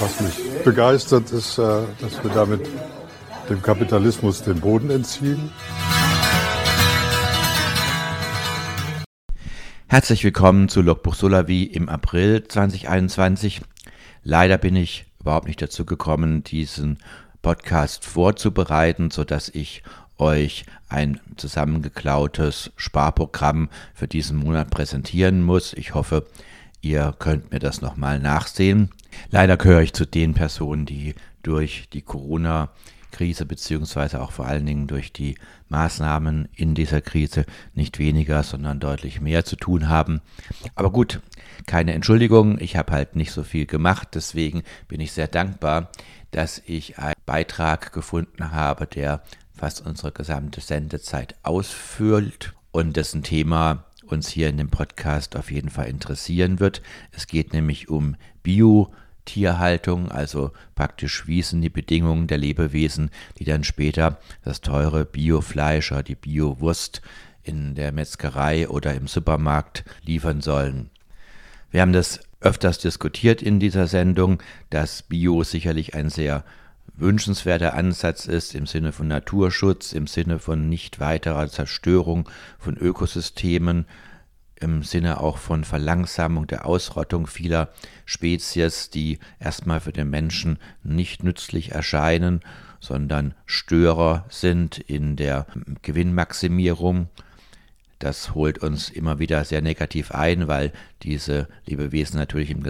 [0.00, 2.66] Was mich begeistert, ist, äh, dass wir damit
[3.50, 5.50] dem Kapitalismus den Boden entziehen.
[9.88, 13.60] Herzlich willkommen zu Logbuch Solavi im April 2021.
[14.24, 16.96] Leider bin ich überhaupt nicht dazu gekommen, diesen
[17.42, 19.82] Podcast vorzubereiten, sodass ich
[20.16, 25.74] euch ein zusammengeklautes Sparprogramm für diesen Monat präsentieren muss.
[25.74, 26.26] Ich hoffe,
[26.80, 28.88] ihr könnt mir das nochmal nachsehen.
[29.30, 32.70] Leider gehöre ich zu den Personen, die durch die Corona
[33.10, 35.34] Krise beziehungsweise auch vor allen Dingen durch die
[35.68, 37.44] Maßnahmen in dieser Krise
[37.74, 40.20] nicht weniger, sondern deutlich mehr zu tun haben.
[40.74, 41.20] Aber gut,
[41.66, 45.90] keine Entschuldigung, ich habe halt nicht so viel gemacht, deswegen bin ich sehr dankbar,
[46.30, 49.22] dass ich einen Beitrag gefunden habe, der
[49.54, 55.70] fast unsere gesamte Sendezeit ausfüllt und dessen Thema uns hier in dem Podcast auf jeden
[55.70, 56.82] Fall interessieren wird.
[57.12, 63.64] Es geht nämlich um Bio-Tierhaltung, also praktisch wie sind die Bedingungen der Lebewesen, die dann
[63.64, 67.02] später das teure Biofleisch oder die Biowurst
[67.42, 70.90] in der Metzgerei oder im Supermarkt liefern sollen.
[71.70, 76.44] Wir haben das öfters diskutiert in dieser Sendung, dass Bio sicherlich ein sehr
[77.00, 83.86] wünschenswerter Ansatz ist im Sinne von Naturschutz, im Sinne von nicht weiterer Zerstörung von Ökosystemen,
[84.56, 87.70] im Sinne auch von Verlangsamung der Ausrottung vieler
[88.04, 92.40] Spezies, die erstmal für den Menschen nicht nützlich erscheinen,
[92.78, 95.46] sondern Störer sind in der
[95.82, 97.08] Gewinnmaximierung.
[97.98, 100.72] Das holt uns immer wieder sehr negativ ein, weil
[101.02, 102.62] diese Lebewesen natürlich im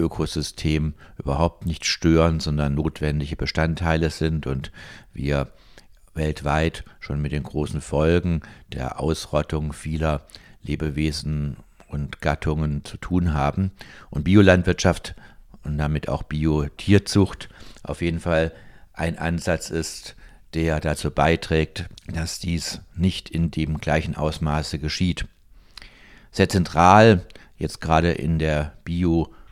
[0.00, 4.72] Gesamtökosystem überhaupt nicht stören, sondern notwendige Bestandteile sind und
[5.12, 5.48] wir
[6.14, 8.40] weltweit schon mit den großen Folgen
[8.72, 10.22] der Ausrottung vieler
[10.62, 11.56] Lebewesen
[11.88, 13.72] und Gattungen zu tun haben.
[14.08, 15.14] Und Biolandwirtschaft
[15.64, 17.48] und damit auch Biotierzucht
[17.82, 18.52] auf jeden Fall
[18.92, 20.16] ein Ansatz ist,
[20.54, 25.26] der dazu beiträgt, dass dies nicht in dem gleichen Ausmaße geschieht.
[26.32, 28.72] Sehr zentral, jetzt gerade in der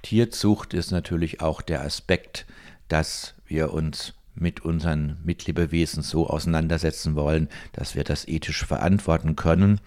[0.09, 2.47] Bio-Tierzucht, ist natürlich auch der Aspekt,
[2.89, 9.81] dass wir uns mit unseren Mitlebewesen so auseinandersetzen wollen, dass wir das ethisch verantworten können.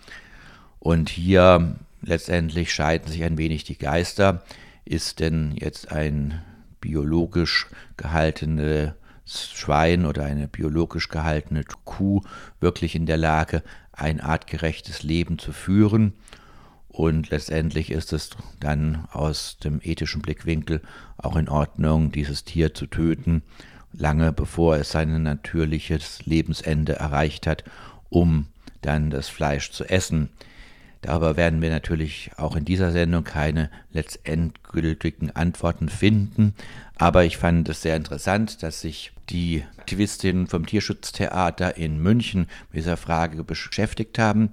[0.80, 4.44] Und hier letztendlich scheiden sich ein wenig die Geister.
[4.86, 6.42] Ist denn jetzt ein
[6.82, 7.68] biologisch
[7.98, 8.96] gehaltene
[9.26, 12.22] Schwein oder eine biologisch gehaltene Kuh
[12.60, 16.14] wirklich in der Lage, ein artgerechtes Leben zu führen.
[16.92, 20.82] Und letztendlich ist es dann aus dem ethischen Blickwinkel
[21.18, 23.44] auch in Ordnung, dieses Tier zu töten,
[23.94, 27.64] lange bevor es sein natürliches Lebensende erreicht hat,
[28.10, 28.48] um
[28.82, 30.30] dann das Fleisch zu essen.
[31.02, 36.54] Darüber werden wir natürlich auch in dieser Sendung keine letztendgültigen Antworten finden,
[36.96, 42.84] aber ich fand es sehr interessant, dass sich die Aktivistinnen vom Tierschutztheater in München mit
[42.84, 44.52] dieser Frage beschäftigt haben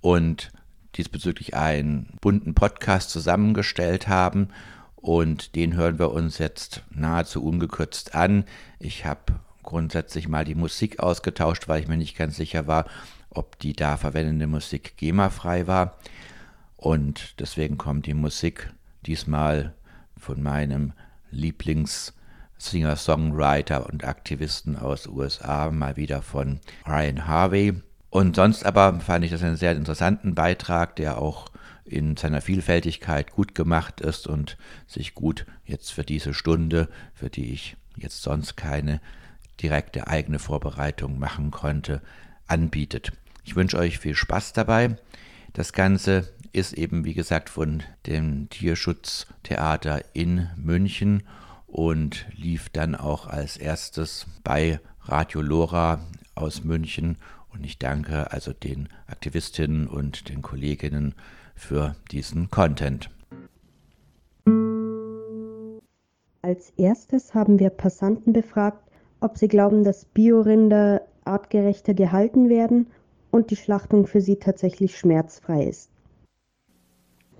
[0.00, 0.52] und
[0.96, 4.48] diesbezüglich einen bunten Podcast zusammengestellt haben.
[4.96, 8.44] Und den hören wir uns jetzt nahezu ungekürzt an.
[8.78, 12.86] Ich habe grundsätzlich mal die Musik ausgetauscht, weil ich mir nicht ganz sicher war,
[13.30, 15.98] ob die da verwendete Musik GEMA-frei war.
[16.76, 18.72] Und deswegen kommt die Musik
[19.06, 19.74] diesmal
[20.16, 20.92] von meinem
[21.30, 27.74] Lieblings-Singer-Songwriter und Aktivisten aus USA, mal wieder von Ryan Harvey.
[28.14, 31.48] Und sonst aber fand ich das einen sehr interessanten Beitrag, der auch
[31.84, 37.52] in seiner Vielfältigkeit gut gemacht ist und sich gut jetzt für diese Stunde, für die
[37.52, 39.00] ich jetzt sonst keine
[39.60, 42.02] direkte eigene Vorbereitung machen konnte,
[42.46, 43.10] anbietet.
[43.42, 44.96] Ich wünsche euch viel Spaß dabei.
[45.52, 51.24] Das Ganze ist eben, wie gesagt, von dem Tierschutztheater in München
[51.66, 55.98] und lief dann auch als erstes bei Radio Lora
[56.36, 57.16] aus München.
[57.54, 61.14] Und ich danke also den Aktivistinnen und den Kolleginnen
[61.54, 63.10] für diesen Content.
[66.42, 68.90] Als erstes haben wir Passanten befragt,
[69.20, 72.88] ob sie glauben, dass Biorinder artgerechter gehalten werden
[73.30, 75.93] und die Schlachtung für sie tatsächlich schmerzfrei ist.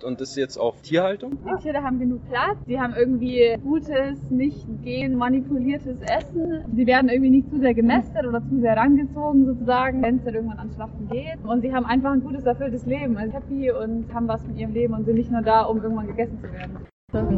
[0.02, 1.38] Und das jetzt auf Tierhaltung?
[1.44, 2.56] Die Tiere haben genug Platz.
[2.66, 6.64] Sie haben irgendwie gutes, nicht genmanipuliertes Essen.
[6.74, 10.34] Sie werden irgendwie nicht zu sehr gemästet oder zu sehr rangezogen sozusagen, wenn es dann
[10.34, 11.38] irgendwann an Schlachten geht.
[11.44, 13.16] Und sie haben einfach ein gutes, erfülltes Leben.
[13.16, 16.08] Also happy und haben was mit ihrem Leben und sind nicht nur da, um irgendwann
[16.08, 16.86] gegessen zu werden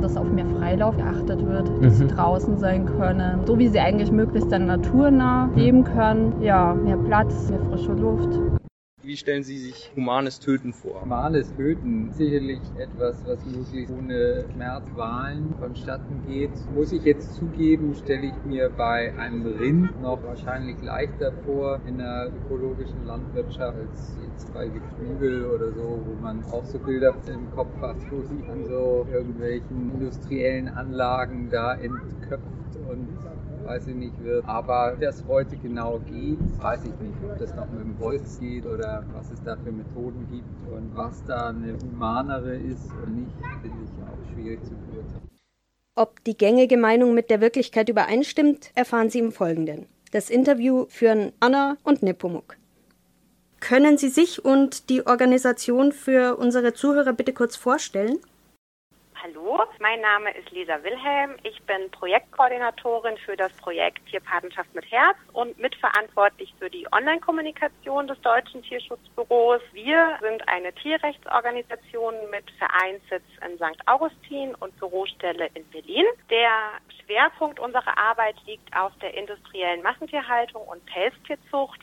[0.00, 1.90] dass auf mehr Freilauf geachtet wird, dass mhm.
[1.90, 6.40] sie draußen sein können, so wie sie eigentlich möglichst dann naturnah leben können.
[6.40, 8.38] Ja, mehr Platz, mehr frische Luft.
[9.06, 11.02] Wie stellen Sie sich humanes Töten vor?
[11.02, 16.50] Humanes Töten, sicherlich etwas, was möglichst ohne Schmerzwahlen vonstatten geht.
[16.74, 21.98] Muss ich jetzt zugeben, stelle ich mir bei einem Rind noch wahrscheinlich leichter vor in
[21.98, 27.48] der ökologischen Landwirtschaft als jetzt bei Geflügel oder so, wo man auch so Bilder im
[27.52, 33.08] Kopf hat, wo sie an so irgendwelchen industriellen Anlagen da entköpft und
[33.66, 34.46] weiß ich nicht, wird.
[34.46, 37.16] Aber wie das heute genau geht, weiß ich nicht.
[37.24, 40.96] Ob das noch mit dem Holz geht oder was es da für Methoden gibt und
[40.96, 43.32] was da eine humanere ist und nicht,
[43.62, 45.28] finde ich auch schwierig zu beurteilen.
[45.98, 49.86] Ob die gängige Meinung mit der Wirklichkeit übereinstimmt, erfahren Sie im Folgenden.
[50.12, 52.56] Das Interview führen Anna und Nepomuk.
[53.60, 58.18] Können Sie sich und die Organisation für unsere Zuhörer bitte kurz vorstellen?
[59.26, 61.32] Hallo, mein Name ist Lisa Wilhelm.
[61.42, 68.20] Ich bin Projektkoordinatorin für das Projekt Tierpatenschaft mit Herz und mitverantwortlich für die Online-Kommunikation des
[68.20, 69.62] Deutschen Tierschutzbüros.
[69.72, 73.80] Wir sind eine Tierrechtsorganisation mit Vereinssitz in St.
[73.86, 76.04] Augustin und Bürostelle in Berlin.
[76.30, 81.80] Der Schwerpunkt unserer Arbeit liegt auf der industriellen Massentierhaltung und Pelztierzucht.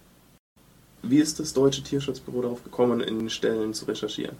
[1.01, 4.37] Wie ist das Deutsche Tierschutzbüro darauf gekommen, in Stellen zu recherchieren?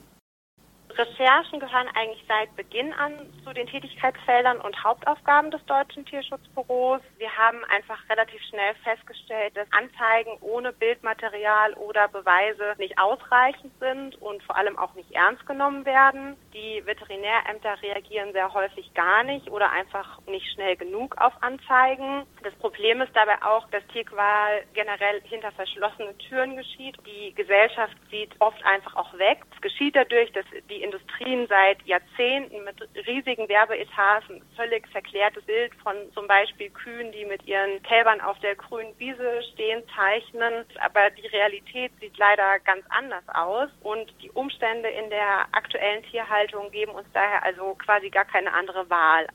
[0.98, 3.13] Recherchen gehören eigentlich seit Beginn an
[3.44, 7.01] zu den Tätigkeitsfeldern und Hauptaufgaben des Deutschen Tierschutzbüros.
[7.18, 14.22] Wir haben einfach relativ schnell festgestellt, dass Anzeigen ohne Bildmaterial oder Beweise nicht ausreichend sind
[14.22, 16.38] und vor allem auch nicht ernst genommen werden.
[16.54, 22.25] Die Veterinärämter reagieren sehr häufig gar nicht oder einfach nicht schnell genug auf Anzeigen.
[22.44, 26.98] Das Problem ist dabei auch, dass Tierqual generell hinter verschlossenen Türen geschieht.
[27.06, 29.39] Die Gesellschaft sieht oft einfach auch weg.
[29.56, 32.76] Es geschieht dadurch, dass die Industrien seit Jahrzehnten mit
[33.08, 38.38] riesigen Werbeetats ein völlig verklärtes Bild von zum Beispiel Kühen, die mit ihren Kälbern auf
[38.40, 40.66] der grünen Wiese stehen, zeichnen.
[40.82, 46.70] Aber die Realität sieht leider ganz anders aus und die Umstände in der aktuellen Tierhaltung
[46.72, 49.28] geben uns daher also quasi gar keine andere Wahl.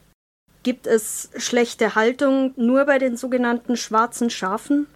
[0.62, 4.86] Gibt es schlechte Haltung nur bei den sogenannten schwarzen Schafen?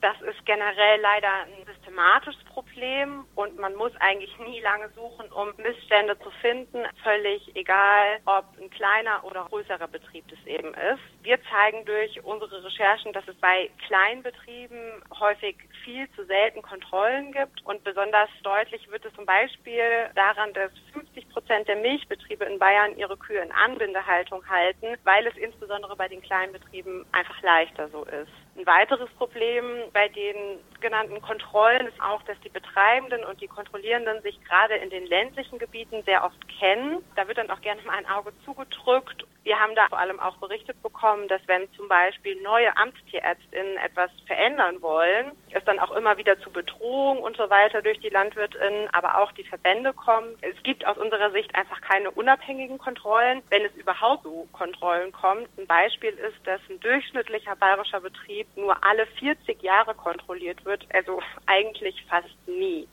[0.00, 1.64] Das ist generell leider ein
[1.98, 6.84] systematisches Problem und man muss eigentlich nie lange suchen, um Missstände zu finden.
[7.02, 11.02] Völlig egal, ob ein kleiner oder größerer Betrieb das eben ist.
[11.22, 17.64] Wir zeigen durch unsere Recherchen, dass es bei Kleinbetrieben häufig viel zu selten Kontrollen gibt
[17.64, 22.96] und besonders deutlich wird es zum Beispiel daran, dass 50 Prozent der Milchbetriebe in Bayern
[22.96, 28.30] ihre Kühe in Anbindehaltung halten, weil es insbesondere bei den Kleinbetrieben einfach leichter so ist.
[28.56, 34.22] Ein weiteres Problem bei den genannten Kontrollen ist auch, dass die Betreibenden und die Kontrollierenden
[34.22, 37.04] sich gerade in den ländlichen Gebieten sehr oft kennen.
[37.16, 39.24] Da wird dann auch gerne mal ein Auge zugedrückt.
[39.44, 44.10] Wir haben da vor allem auch berichtet bekommen, dass wenn zum Beispiel neue Amtstierärztinnen etwas
[44.26, 48.88] verändern wollen, es dann auch immer wieder zu Bedrohung und so weiter durch die Landwirtinnen,
[48.92, 50.36] aber auch die Verbände kommen.
[50.42, 55.48] Es gibt aus unserer Sicht einfach keine unabhängigen Kontrollen, wenn es überhaupt zu Kontrollen kommt.
[55.56, 61.22] Ein Beispiel ist, dass ein durchschnittlicher bayerischer Betrieb nur alle 40 Jahre kontrolliert wird, also
[61.46, 61.67] eigentlich
[62.08, 62.86] fast nie.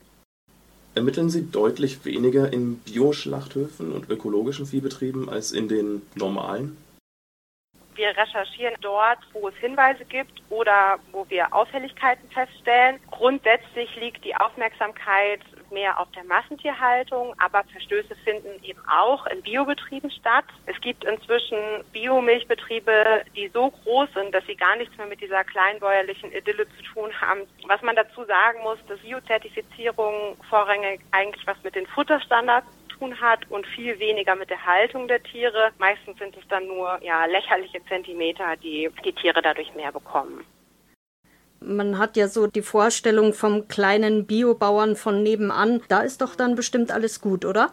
[0.94, 6.76] Ermitteln Sie deutlich weniger in Bioschlachthöfen und ökologischen Viehbetrieben als in den normalen?
[7.96, 13.00] Wir recherchieren dort, wo es Hinweise gibt oder wo wir Auffälligkeiten feststellen.
[13.10, 20.10] Grundsätzlich liegt die Aufmerksamkeit mehr auf der Massentierhaltung, aber Verstöße finden eben auch in Biobetrieben
[20.10, 20.44] statt.
[20.66, 21.58] Es gibt inzwischen
[21.92, 26.82] Biomilchbetriebe, die so groß sind, dass sie gar nichts mehr mit dieser kleinbäuerlichen Idylle zu
[26.82, 27.40] tun haben.
[27.66, 32.66] Was man dazu sagen muss, dass Biozertifizierung vorrangig eigentlich was mit den Futterstandards
[32.98, 35.70] tun hat und viel weniger mit der Haltung der Tiere.
[35.78, 40.44] Meistens sind es dann nur ja, lächerliche Zentimeter, die die Tiere dadurch mehr bekommen.
[41.60, 45.82] Man hat ja so die Vorstellung vom kleinen Biobauern von nebenan.
[45.88, 47.72] Da ist doch dann bestimmt alles gut, oder?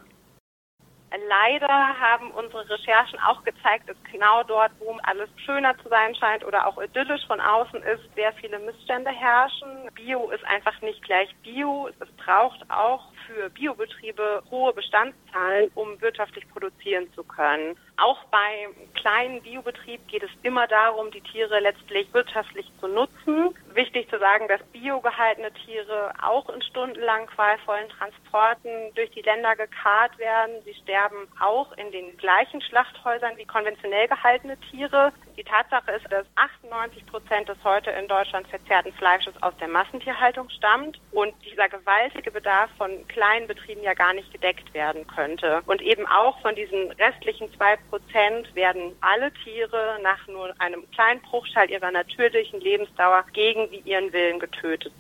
[1.28, 6.44] Leider haben unsere Recherchen auch gezeigt, dass genau dort, wo alles schöner zu sein scheint
[6.44, 9.92] oder auch idyllisch von außen ist, sehr viele Missstände herrschen.
[9.94, 11.90] Bio ist einfach nicht gleich Bio.
[12.00, 17.78] Es braucht auch für Biobetriebe hohe Bestandszahlen, um wirtschaftlich produzieren zu können.
[17.98, 23.56] Auch bei kleinen Biobetrieb geht es immer darum, die Tiere letztlich wirtschaftlich zu nutzen.
[23.74, 30.18] Wichtig zu sagen, dass biogehaltene Tiere auch in stundenlang qualvollen Transporten durch die Länder gekarrt
[30.18, 30.56] werden.
[30.66, 35.12] Sie sterben auch in den gleichen Schlachthäusern wie konventionell gehaltene Tiere.
[35.36, 40.48] Die Tatsache ist, dass 98 Prozent des heute in Deutschland verzehrten Fleisches aus der Massentierhaltung
[40.50, 45.62] stammt und dieser gewaltige Bedarf von kleinen Betrieben ja gar nicht gedeckt werden könnte.
[45.66, 51.22] Und eben auch von diesen restlichen zwei Prozent werden alle Tiere nach nur einem kleinen
[51.22, 54.94] Bruchteil ihrer natürlichen Lebensdauer gegen ihren Willen getötet.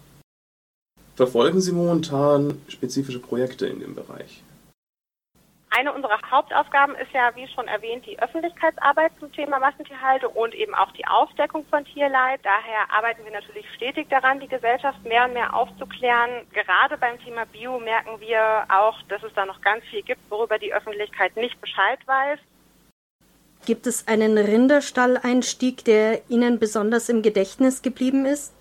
[1.15, 4.42] Verfolgen Sie momentan spezifische Projekte in dem Bereich?
[5.75, 10.75] Eine unserer Hauptaufgaben ist ja, wie schon erwähnt, die Öffentlichkeitsarbeit zum Thema Massentierhaltung und eben
[10.75, 12.41] auch die Aufdeckung von Tierleid.
[12.43, 16.45] Daher arbeiten wir natürlich stetig daran, die Gesellschaft mehr und mehr aufzuklären.
[16.53, 20.59] Gerade beim Thema Bio merken wir auch, dass es da noch ganz viel gibt, worüber
[20.59, 22.37] die Öffentlichkeit nicht Bescheid weiß.
[23.65, 28.53] Gibt es einen Rinderstalleinstieg, der Ihnen besonders im Gedächtnis geblieben ist?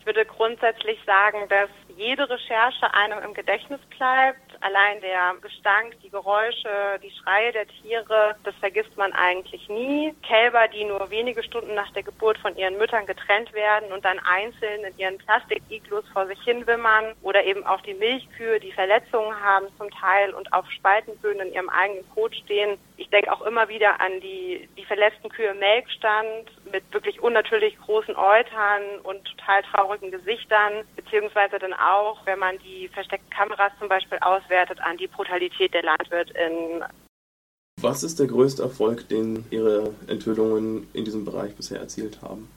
[0.00, 4.38] Ich würde grundsätzlich sagen, dass jede Recherche einem im Gedächtnis bleibt.
[4.60, 10.14] Allein der Gestank, die Geräusche, die Schreie der Tiere, das vergisst man eigentlich nie.
[10.26, 14.18] Kälber, die nur wenige Stunden nach der Geburt von ihren Müttern getrennt werden und dann
[14.20, 17.14] einzeln in ihren Plastikiglus vor sich hinwimmern.
[17.22, 21.68] Oder eben auch die Milchkühe, die Verletzungen haben zum Teil und auf Spaltenböden in ihrem
[21.68, 22.78] eigenen Kot stehen.
[22.96, 27.78] Ich denke auch immer wieder an die, die verletzten Kühe im Melkstand mit wirklich unnatürlich
[27.78, 33.88] großen Eutern und total traurigen Gesichtern, beziehungsweise dann auch, wenn man die versteckten Kameras zum
[33.88, 36.84] Beispiel auswertet, an die Brutalität der Landwirtin.
[37.80, 42.48] Was ist der größte Erfolg, den Ihre Enthüllungen in diesem Bereich bisher erzielt haben?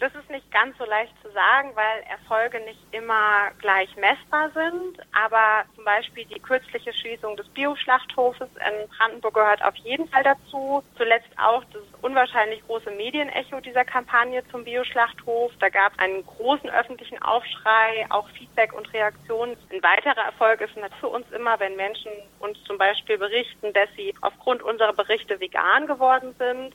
[0.00, 4.98] Das ist nicht ganz so leicht zu sagen, weil Erfolge nicht immer gleich messbar sind.
[5.12, 10.82] Aber zum Beispiel die kürzliche Schließung des Bioschlachthofes in Brandenburg gehört auf jeden Fall dazu.
[10.96, 15.52] Zuletzt auch das unwahrscheinlich große Medienecho dieser Kampagne zum Bioschlachthof.
[15.60, 19.54] Da gab es einen großen öffentlichen Aufschrei, auch Feedback und Reaktionen.
[19.70, 24.14] Ein weiterer Erfolg ist für uns immer, wenn Menschen uns zum Beispiel berichten, dass sie
[24.22, 26.74] aufgrund unserer Berichte vegan geworden sind.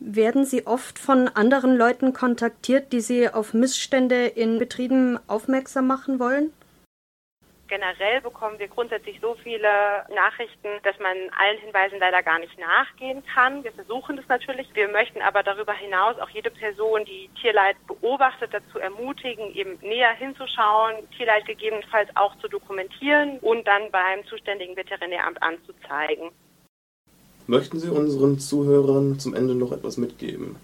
[0.00, 6.20] Werden Sie oft von anderen Leuten kontaktiert, die Sie auf Missstände in Betrieben aufmerksam machen
[6.20, 6.52] wollen?
[7.66, 9.68] Generell bekommen wir grundsätzlich so viele
[10.14, 13.62] Nachrichten, dass man allen Hinweisen leider gar nicht nachgehen kann.
[13.62, 14.68] Wir versuchen das natürlich.
[14.72, 20.14] Wir möchten aber darüber hinaus auch jede Person, die Tierleid beobachtet, dazu ermutigen, eben näher
[20.14, 26.30] hinzuschauen, Tierleid gegebenenfalls auch zu dokumentieren und dann beim zuständigen Veterinäramt anzuzeigen.
[27.48, 30.56] Möchten Sie unseren Zuhörern zum Ende noch etwas mitgeben?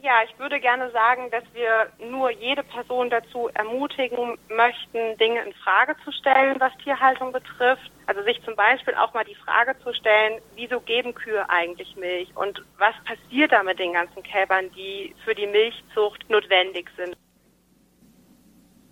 [0.00, 5.52] Ja, ich würde gerne sagen, dass wir nur jede Person dazu ermutigen möchten, Dinge in
[5.54, 7.90] Frage zu stellen, was Tierhaltung betrifft.
[8.06, 12.28] Also sich zum Beispiel auch mal die Frage zu stellen, wieso geben Kühe eigentlich Milch
[12.36, 17.16] und was passiert da mit den ganzen Kälbern, die für die Milchzucht notwendig sind.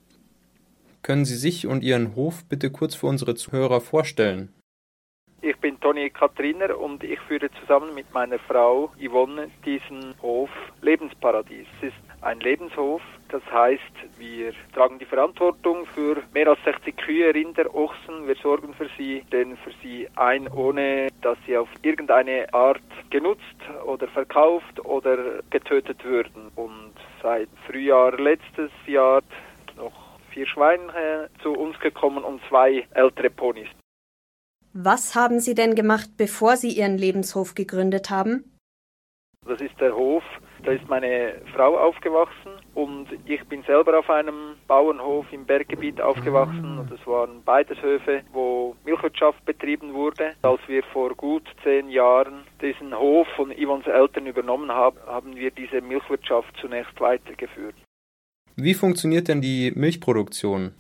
[1.03, 4.55] Können Sie sich und Ihren Hof bitte kurz für unsere Zuhörer vorstellen?
[5.43, 10.49] Ich bin Toni Katriner und ich führe zusammen mit meiner Frau Yvonne diesen Hof
[10.81, 11.67] Lebensparadies.
[11.83, 13.83] Es ist ein Lebenshof, das heißt,
[14.19, 18.27] wir tragen die Verantwortung für mehr als 60 Kühe, Rinder, Ochsen.
[18.27, 22.81] Wir sorgen für sie, stellen für sie ein, ohne dass sie auf irgendeine Art
[23.11, 23.43] genutzt
[23.85, 26.51] oder verkauft oder getötet würden.
[26.55, 26.93] Und
[27.23, 29.23] seit Frühjahr letztes Jahr
[29.77, 29.93] noch
[30.31, 33.69] vier Schweine zu uns gekommen und zwei ältere Ponys.
[34.73, 38.59] Was haben Sie denn gemacht, bevor Sie Ihren Lebenshof gegründet haben?
[39.47, 40.23] Das ist der Hof
[40.67, 46.81] Da ist meine Frau aufgewachsen und ich bin selber auf einem Bauernhof im Berggebiet aufgewachsen
[46.81, 50.35] und es waren beides Höfe, wo Milchwirtschaft betrieben wurde.
[50.43, 55.53] Als wir vor gut zehn Jahren diesen Hof von Yvons Eltern übernommen haben, haben wir
[55.53, 57.77] diese Milchwirtschaft zunächst weitergeführt.
[58.57, 60.75] Wie funktioniert denn die Milchproduktion?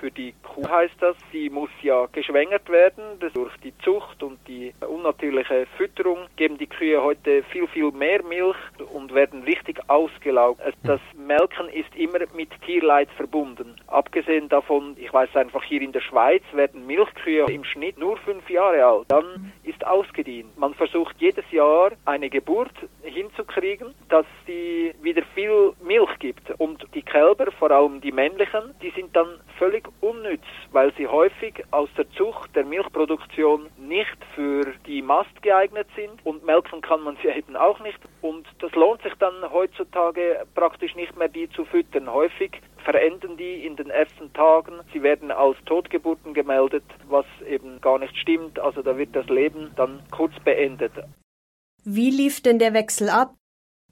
[0.00, 3.04] Für die Kuh heißt das, sie muss ja geschwängert werden.
[3.20, 8.22] Das durch die Zucht und die unnatürliche Fütterung geben die Kühe heute viel, viel mehr
[8.24, 8.56] Milch
[8.92, 10.60] und werden richtig ausgelaugt.
[10.82, 13.76] Das Melken ist immer mit Tierleid verbunden.
[13.86, 18.48] Abgesehen davon, ich weiß einfach, hier in der Schweiz werden Milchkühe im Schnitt nur fünf
[18.50, 19.04] Jahre alt.
[19.08, 20.58] Dann ist ausgedient.
[20.58, 26.50] Man versucht jedes Jahr eine Geburt hinzukriegen, dass sie wieder viel Milch gibt.
[26.58, 31.64] Und die Kälber, vor allem die männlichen, die sind dann völlig unnütz, weil sie häufig
[31.70, 37.16] aus der Zucht der Milchproduktion nicht für die Mast geeignet sind und melken kann man
[37.22, 37.98] sie eben auch nicht.
[38.20, 42.12] Und das lohnt sich dann heutzutage praktisch nicht mehr, die zu füttern.
[42.12, 44.80] Häufig verenden die in den ersten Tagen.
[44.92, 48.58] Sie werden als Totgeburten gemeldet, was eben gar nicht stimmt.
[48.58, 50.92] Also da wird das Leben dann kurz beendet.
[51.84, 53.34] Wie lief denn der Wechsel ab?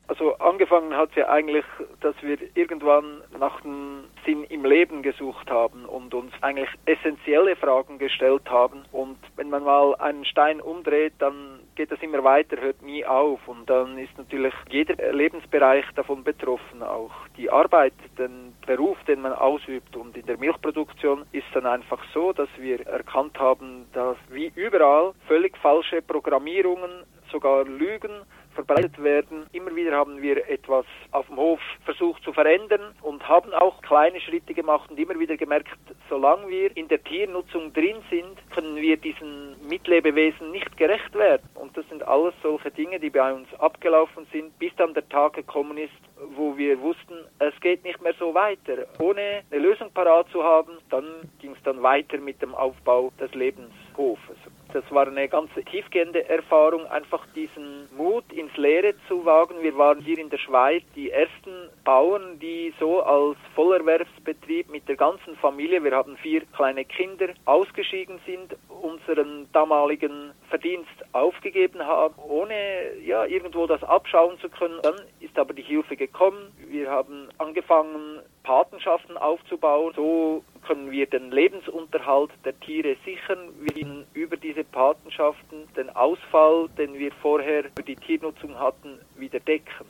[0.08, 1.64] Also angefangen hat ja eigentlich,
[2.00, 7.98] dass wir irgendwann nach dem Sinn im Leben gesucht haben und uns eigentlich essentielle Fragen
[7.98, 8.84] gestellt haben.
[8.92, 13.40] Und wenn man mal einen Stein umdreht, dann geht das immer weiter, hört nie auf.
[13.48, 19.32] Und dann ist natürlich jeder Lebensbereich davon betroffen, auch die Arbeit, den Beruf, den man
[19.32, 19.96] ausübt.
[19.96, 25.14] Und in der Milchproduktion ist dann einfach so, dass wir erkannt haben, dass wie überall
[25.26, 28.22] völlig falsche Programmierungen, sogar Lügen
[28.56, 29.46] verbreitet werden.
[29.52, 34.20] Immer wieder haben wir etwas auf dem Hof versucht zu verändern und haben auch kleine
[34.20, 35.68] Schritte gemacht und immer wieder gemerkt,
[36.08, 41.48] solange wir in der Tiernutzung drin sind, können wir diesen Mitlebewesen nicht gerecht werden.
[41.54, 45.34] Und das sind alles solche Dinge, die bei uns abgelaufen sind, bis dann der Tag
[45.34, 45.92] gekommen ist,
[46.34, 48.86] wo wir wussten, es geht nicht mehr so weiter.
[48.98, 51.04] Ohne eine Lösung parat zu haben, dann
[51.40, 54.38] ging es dann weiter mit dem Aufbau des Lebenshofes.
[54.72, 59.54] Das war eine ganz tiefgehende Erfahrung, einfach diesen Mut ins Leere zu wagen.
[59.62, 64.96] Wir waren hier in der Schweiz die ersten Bauern, die so als Vollerwerbsbetrieb mit der
[64.96, 72.98] ganzen Familie, wir haben vier kleine Kinder, ausgeschieden sind, unseren damaligen Verdienst aufgegeben haben, ohne
[73.04, 74.80] ja irgendwo das abschauen zu können.
[74.82, 76.52] Dann ist aber die Hilfe gekommen.
[76.68, 79.92] Wir haben angefangen, Patenschaften aufzubauen.
[79.96, 83.50] So können wir den Lebensunterhalt der Tiere sichern.
[83.60, 89.40] Wir ihnen über diese Patenschaften den Ausfall, den wir vorher für die Tiernutzung hatten, wieder
[89.40, 89.86] decken.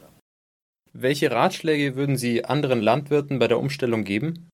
[0.94, 4.48] Welche Ratschläge würden Sie anderen Landwirten bei der Umstellung geben?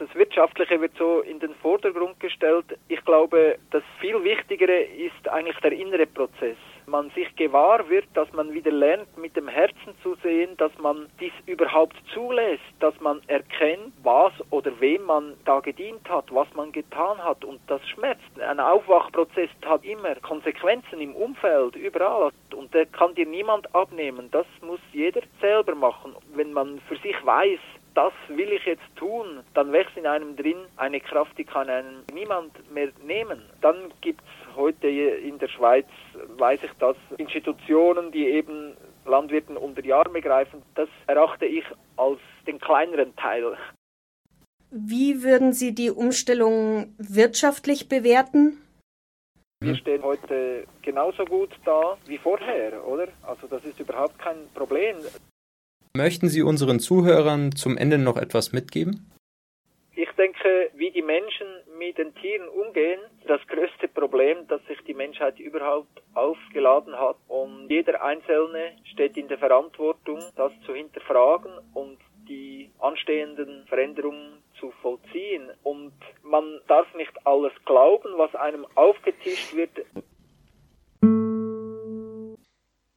[0.00, 2.64] Das Wirtschaftliche wird so in den Vordergrund gestellt.
[2.88, 6.56] Ich glaube, das viel Wichtigere ist eigentlich der innere Prozess
[6.90, 11.08] man sich gewahr wird, dass man wieder lernt, mit dem Herzen zu sehen, dass man
[11.20, 16.72] dies überhaupt zulässt, dass man erkennt, was oder wem man da gedient hat, was man
[16.72, 18.40] getan hat und das schmerzt.
[18.40, 24.28] Ein Aufwachprozess hat immer Konsequenzen im Umfeld, überall und der kann dir niemand abnehmen.
[24.32, 26.14] Das muss jeder selber machen.
[26.34, 27.60] Wenn man für sich weiß,
[27.94, 32.04] das will ich jetzt tun, dann wächst in einem drin eine Kraft, die kann einem
[32.12, 33.42] niemand mehr nehmen.
[33.60, 35.86] Dann gibt es heute in der Schweiz,
[36.38, 40.62] weiß ich das, Institutionen, die eben Landwirten unter die Arme greifen.
[40.74, 41.64] Das erachte ich
[41.96, 43.56] als den kleineren Teil.
[44.70, 48.58] Wie würden Sie die Umstellung wirtschaftlich bewerten?
[49.62, 53.08] Wir stehen heute genauso gut da wie vorher, oder?
[53.22, 54.96] Also das ist überhaupt kein Problem.
[55.94, 59.10] Möchten Sie unseren Zuhörern zum Ende noch etwas mitgeben?
[59.96, 61.46] Ich denke, wie die Menschen
[61.80, 67.16] mit den Tieren umgehen, das größte Problem, das sich die Menschheit überhaupt aufgeladen hat.
[67.26, 74.70] Und jeder Einzelne steht in der Verantwortung, das zu hinterfragen und die anstehenden Veränderungen zu
[74.82, 75.48] vollziehen.
[75.62, 79.70] Und man darf nicht alles glauben, was einem aufgetischt wird.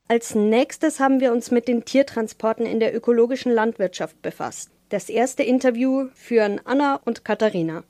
[0.10, 4.72] Als nächstes haben wir uns mit den Tiertransporten in der ökologischen Landwirtschaft befasst.
[4.90, 7.86] Das erste Interview führen Anna und Katharina.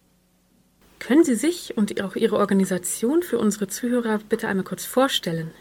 [1.05, 5.53] Können Sie sich und auch Ihre Organisation für unsere Zuhörer bitte einmal kurz vorstellen?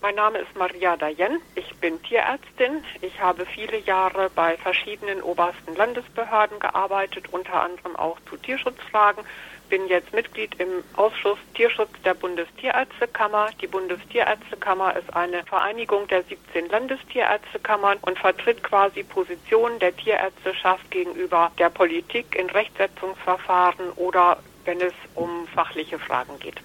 [0.00, 1.42] Mein Name ist Maria Dayen.
[1.56, 2.82] Ich bin Tierärztin.
[3.02, 9.24] Ich habe viele Jahre bei verschiedenen obersten Landesbehörden gearbeitet, unter anderem auch zu Tierschutzfragen
[9.70, 13.50] bin jetzt Mitglied im Ausschuss Tierschutz der Bundestierärztekammer.
[13.62, 21.52] Die Bundestierärztekammer ist eine Vereinigung der 17 Landestierärztekammern und vertritt quasi Positionen der Tierärzteschaft gegenüber
[21.58, 26.60] der Politik in Rechtsetzungsverfahren oder wenn es um fachliche Fragen geht.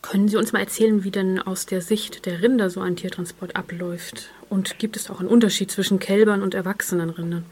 [0.00, 3.56] Können Sie uns mal erzählen, wie denn aus der Sicht der Rinder so ein Tiertransport
[3.56, 4.30] abläuft?
[4.48, 7.44] Und gibt es auch einen Unterschied zwischen Kälbern und erwachsenen Rindern?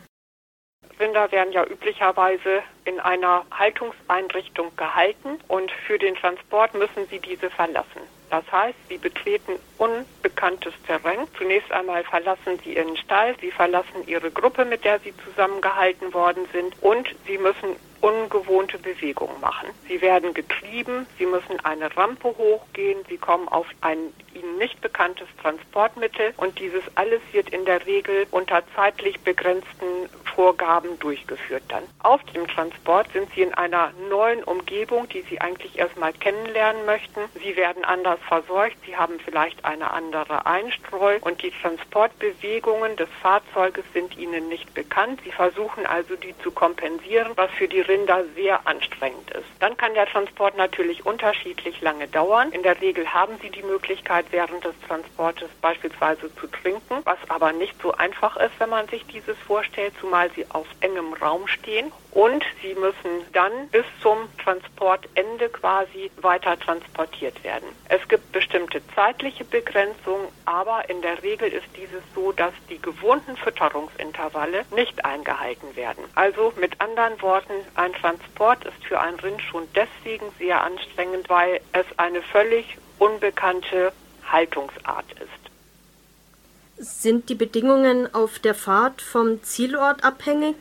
[0.99, 7.51] Rinder werden ja üblicherweise in einer Haltungseinrichtung gehalten und für den Transport müssen sie diese
[7.51, 8.03] verlassen.
[8.31, 11.29] Das heißt, sie betreten unbekanntes Terrain.
[11.39, 16.47] Zunächst einmal verlassen sie ihren Stall, sie verlassen ihre Gruppe, mit der sie zusammengehalten worden
[16.53, 19.71] sind und sie müssen ungewohnte Bewegungen machen.
[19.89, 25.29] Sie werden getrieben, sie müssen eine Rampe hochgehen, sie kommen auf ein ihnen nicht bekanntes
[25.41, 31.85] Transportmittel und dieses alles wird in der Regel unter zeitlich begrenzten Vorgaben durchgeführt dann.
[32.01, 37.21] Auf dem Transport sind sie in einer neuen Umgebung, die sie eigentlich erstmal kennenlernen möchten.
[37.41, 43.85] Sie werden anders versorgt, sie haben vielleicht eine andere Einstreu und die Transportbewegungen des Fahrzeuges
[43.93, 45.21] sind ihnen nicht bekannt.
[45.25, 49.47] Sie versuchen also die zu kompensieren, was für die Rinder sehr anstrengend ist.
[49.61, 52.51] Dann kann der Transport natürlich unterschiedlich lange dauern.
[52.51, 57.53] In der Regel haben sie die Möglichkeit, während des Transportes beispielsweise zu trinken, was aber
[57.53, 61.93] nicht so einfach ist, wenn man sich dieses vorstellt, zumal sie auf engem Raum stehen
[62.11, 67.69] und sie müssen dann bis zum Transportende quasi weiter transportiert werden.
[67.89, 73.37] Es gibt bestimmte zeitliche Begrenzungen, aber in der Regel ist dieses so, dass die gewohnten
[73.37, 76.05] Fütterungsintervalle nicht eingehalten werden.
[76.15, 77.53] Also mit anderen Worten,
[77.85, 83.93] ein Transport ist für ein Rind schon deswegen sehr anstrengend, weil es eine völlig unbekannte
[84.27, 85.45] Haltungsart ist.
[86.77, 90.57] Sind die Bedingungen auf der Fahrt vom Zielort abhängig?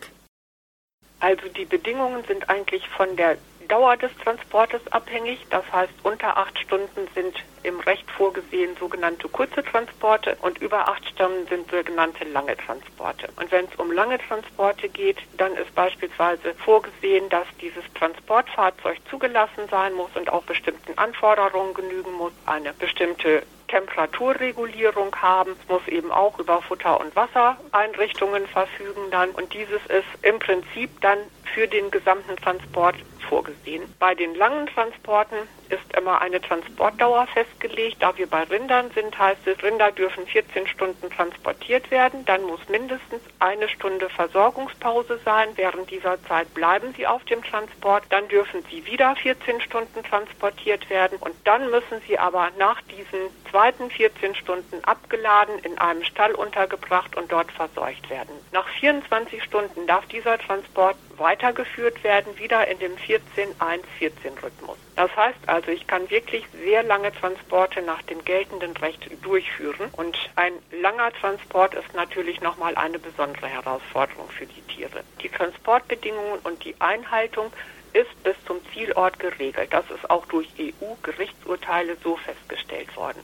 [1.19, 3.37] Also die Bedingungen sind eigentlich von der
[3.69, 5.39] Dauer des Transportes abhängig.
[5.49, 11.07] Das heißt, unter acht Stunden sind im Recht vorgesehen sogenannte kurze Transporte und über acht
[11.09, 13.29] Stunden sind sogenannte lange Transporte.
[13.37, 19.67] Und wenn es um lange Transporte geht, dann ist beispielsweise vorgesehen, dass dieses Transportfahrzeug zugelassen
[19.69, 25.55] sein muss und auch bestimmten Anforderungen genügen muss, eine bestimmte Temperaturregulierung haben.
[25.59, 29.31] Es muss eben auch über Futter- und Wassereinrichtungen verfügen dann.
[29.31, 31.17] Und dieses ist im Prinzip dann
[31.55, 32.95] für den gesamten Transport
[33.27, 33.83] vorgesehen.
[33.99, 35.35] Bei den langen Transporten
[35.73, 37.97] ist immer eine Transportdauer festgelegt.
[37.99, 42.25] Da wir bei Rindern sind, heißt es, Rinder dürfen 14 Stunden transportiert werden.
[42.25, 45.49] Dann muss mindestens eine Stunde Versorgungspause sein.
[45.55, 48.03] Während dieser Zeit bleiben sie auf dem Transport.
[48.09, 51.17] Dann dürfen sie wieder 14 Stunden transportiert werden.
[51.19, 57.15] Und dann müssen sie aber nach diesen zweiten 14 Stunden abgeladen, in einem Stall untergebracht
[57.17, 58.33] und dort verseucht werden.
[58.51, 64.77] Nach 24 Stunden darf dieser Transport weitergeführt werden, wieder in dem 14-1-14-Rhythmus.
[64.95, 70.17] Das heißt also, ich kann wirklich sehr lange Transporte nach dem geltenden Recht durchführen und
[70.35, 75.03] ein langer Transport ist natürlich nochmal eine besondere Herausforderung für die Tiere.
[75.21, 77.51] Die Transportbedingungen und die Einhaltung
[77.93, 79.71] ist bis zum Zielort geregelt.
[79.71, 83.21] Das ist auch durch EU-Gerichtsurteile so festgestellt worden.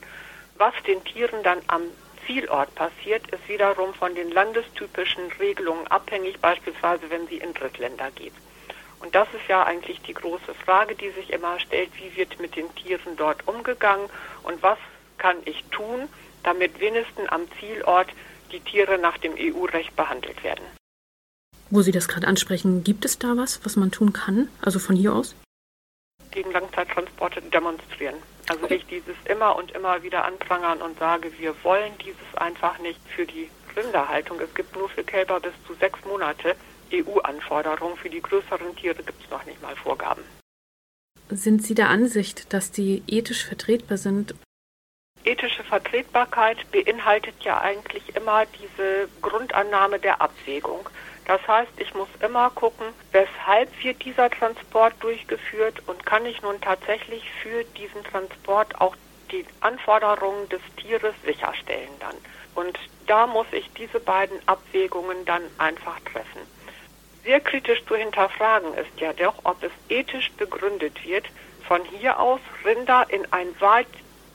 [0.57, 1.83] Was den Tieren dann am
[2.25, 8.33] Zielort passiert, ist wiederum von den landestypischen Regelungen abhängig, beispielsweise wenn sie in Drittländer geht.
[8.99, 12.55] Und das ist ja eigentlich die große Frage, die sich immer stellt, wie wird mit
[12.55, 14.09] den Tieren dort umgegangen
[14.43, 14.77] und was
[15.17, 16.09] kann ich tun,
[16.43, 18.09] damit wenigstens am Zielort
[18.51, 20.63] die Tiere nach dem EU-Recht behandelt werden.
[21.69, 24.95] Wo Sie das gerade ansprechen, gibt es da was, was man tun kann, also von
[24.95, 25.35] hier aus?
[26.31, 28.15] Gegen Langzeittransporte demonstrieren.
[28.49, 32.99] Also ich dieses immer und immer wieder anprangern und sage, wir wollen dieses einfach nicht
[33.15, 34.39] für die Rinderhaltung.
[34.39, 36.55] Es gibt nur für Kälber bis zu sechs Monate
[36.91, 37.95] EU-Anforderungen.
[37.97, 40.23] Für die größeren Tiere gibt es noch nicht mal Vorgaben.
[41.29, 44.33] Sind Sie der Ansicht, dass die ethisch vertretbar sind?
[45.25, 50.89] Ethische Vertretbarkeit beinhaltet ja eigentlich immer diese Grundannahme der Abwägung.
[51.29, 56.59] Das heißt, ich muss immer gucken, weshalb wird dieser Transport durchgeführt und kann ich nun
[56.59, 58.95] tatsächlich für diesen Transport auch
[59.31, 62.15] die Anforderungen des Tieres sicherstellen dann.
[62.55, 66.41] Und da muss ich diese beiden Abwägungen dann einfach treffen.
[67.23, 71.27] Sehr kritisch zu hinterfragen ist ja doch, ob es ethisch begründet wird,
[71.67, 73.85] von hier aus Rinder in ein weit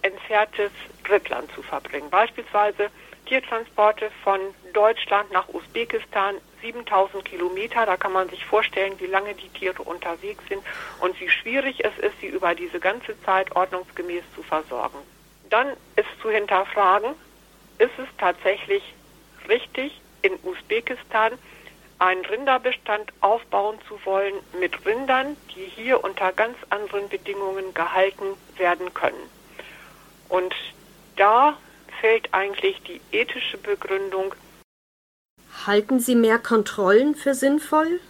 [0.03, 0.71] entferntes
[1.03, 2.09] Drittland zu verbringen.
[2.09, 2.89] Beispielsweise
[3.27, 4.39] Tiertransporte von
[4.73, 7.85] Deutschland nach Usbekistan 7000 Kilometer.
[7.85, 10.62] Da kann man sich vorstellen, wie lange die Tiere unterwegs sind
[11.00, 14.98] und wie schwierig es ist, sie über diese ganze Zeit ordnungsgemäß zu versorgen.
[15.50, 17.14] Dann ist zu hinterfragen,
[17.79, 18.83] ist es tatsächlich
[19.48, 21.33] richtig, in Usbekistan
[21.98, 28.24] einen Rinderbestand aufbauen zu wollen mit Rindern, die hier unter ganz anderen Bedingungen gehalten
[28.57, 29.31] werden können.
[30.29, 30.55] Und
[31.16, 31.57] da
[32.00, 34.35] fällt eigentlich die ethische Begründung
[35.67, 38.01] Halten Sie mehr Kontrollen für sinnvoll?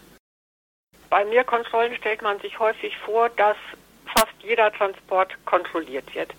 [1.08, 3.56] Bei mehr Kontrollen stellt man sich häufig vor, dass
[4.06, 6.34] fast jeder Transport kontrolliert wird.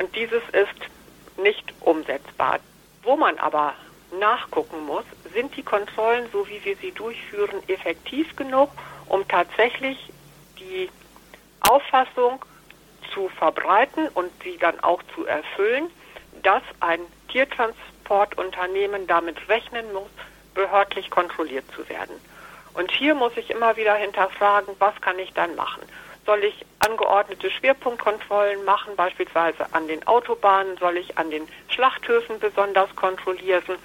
[0.00, 2.60] Und dieses ist nicht umsetzbar.
[3.02, 3.74] Wo man aber
[4.18, 8.70] nachgucken muss, sind die Kontrollen, so wie wir sie durchführen, effektiv genug,
[9.08, 10.12] um tatsächlich
[10.58, 10.88] die
[11.60, 12.44] Auffassung
[13.12, 15.90] zu verbreiten und sie dann auch zu erfüllen,
[16.42, 20.10] dass ein Tiertransportunternehmen damit rechnen muss,
[20.60, 22.16] behördlich kontrolliert zu werden.
[22.74, 25.82] Und hier muss ich immer wieder hinterfragen, was kann ich dann machen?
[26.26, 30.76] Soll ich angeordnete Schwerpunktkontrollen machen, beispielsweise an den Autobahnen?
[30.78, 33.78] Soll ich an den Schlachthöfen besonders kontrollieren?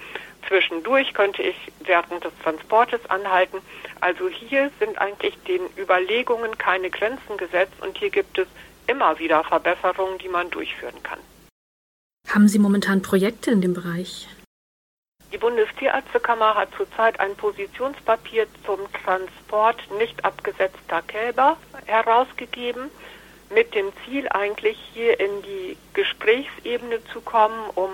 [0.47, 3.57] Zwischendurch könnte ich während des Transportes anhalten.
[4.01, 8.47] Also hier sind eigentlich den Überlegungen keine Grenzen gesetzt und hier gibt es
[8.85, 11.19] immer wieder Verbesserungen, die man durchführen kann.
[12.27, 14.27] Haben Sie momentan Projekte in dem Bereich?
[15.35, 22.89] Die Bundestierärztekammer hat zurzeit ein Positionspapier zum Transport nicht abgesetzter Kälber herausgegeben,
[23.49, 27.89] mit dem Ziel eigentlich hier in die Gesprächsebene zu kommen, um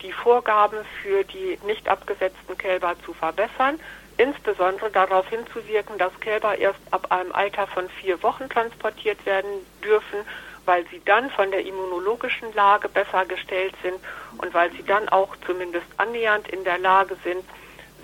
[0.00, 3.78] die Vorgaben für die nicht abgesetzten Kälber zu verbessern,
[4.16, 9.50] insbesondere darauf hinzuwirken, dass Kälber erst ab einem Alter von vier Wochen transportiert werden
[9.84, 10.20] dürfen,
[10.66, 13.96] weil sie dann von der immunologischen Lage besser gestellt sind
[14.38, 17.44] und weil sie dann auch zumindest annähernd in der Lage sind,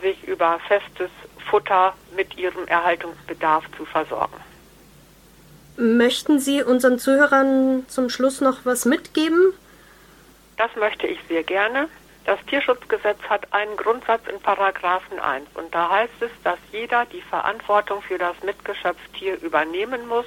[0.00, 1.10] sich über festes
[1.50, 4.36] Futter mit ihrem Erhaltungsbedarf zu versorgen.
[5.76, 9.54] Möchten Sie unseren Zuhörern zum Schluss noch was mitgeben?
[10.56, 11.88] Das möchte ich sehr gerne.
[12.24, 17.22] Das Tierschutzgesetz hat einen Grundsatz in Paragraphen 1 und da heißt es, dass jeder die
[17.22, 20.26] Verantwortung für das Mitgeschöpftier übernehmen muss,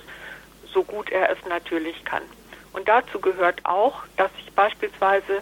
[0.76, 2.22] so gut er es natürlich kann.
[2.74, 5.42] Und dazu gehört auch, dass ich beispielsweise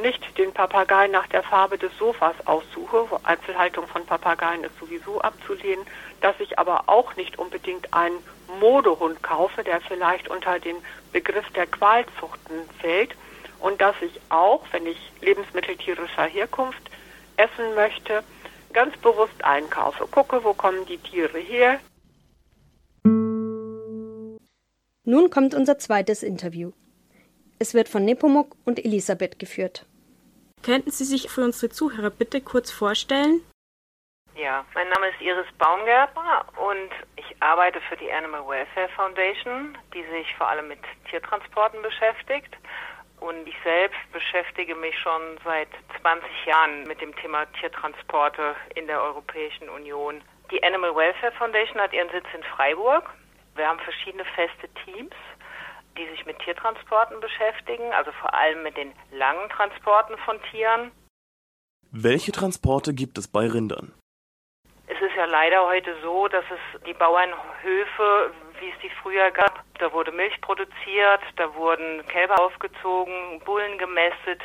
[0.00, 5.84] nicht den Papagei nach der Farbe des Sofas aussuche, Einzelhaltung von Papageien ist sowieso abzulehnen,
[6.22, 8.16] dass ich aber auch nicht unbedingt einen
[8.60, 10.76] Modehund kaufe, der vielleicht unter den
[11.12, 13.14] Begriff der Qualzuchten fällt,
[13.58, 16.80] und dass ich auch, wenn ich Lebensmittel tierischer Herkunft
[17.36, 18.24] essen möchte,
[18.72, 20.06] ganz bewusst einkaufe.
[20.06, 21.78] Gucke, wo kommen die Tiere her.
[25.10, 26.70] Nun kommt unser zweites Interview.
[27.58, 29.84] Es wird von Nepomuk und Elisabeth geführt.
[30.62, 33.40] Könnten Sie sich für unsere Zuhörer bitte kurz vorstellen?
[34.36, 40.04] Ja, mein Name ist Iris Baumgärtner und ich arbeite für die Animal Welfare Foundation, die
[40.14, 40.78] sich vor allem mit
[41.10, 42.56] Tiertransporten beschäftigt.
[43.18, 45.70] Und ich selbst beschäftige mich schon seit
[46.02, 50.22] 20 Jahren mit dem Thema Tiertransporte in der Europäischen Union.
[50.52, 53.10] Die Animal Welfare Foundation hat ihren Sitz in Freiburg.
[53.54, 55.14] Wir haben verschiedene feste Teams,
[55.96, 60.92] die sich mit Tiertransporten beschäftigen, also vor allem mit den langen Transporten von Tieren.
[61.90, 63.92] Welche Transporte gibt es bei Rindern?
[64.86, 69.64] Es ist ja leider heute so, dass es die Bauernhöfe wie es die früher gab.
[69.78, 74.42] Da wurde Milch produziert, da wurden Kälber aufgezogen, Bullen gemästet.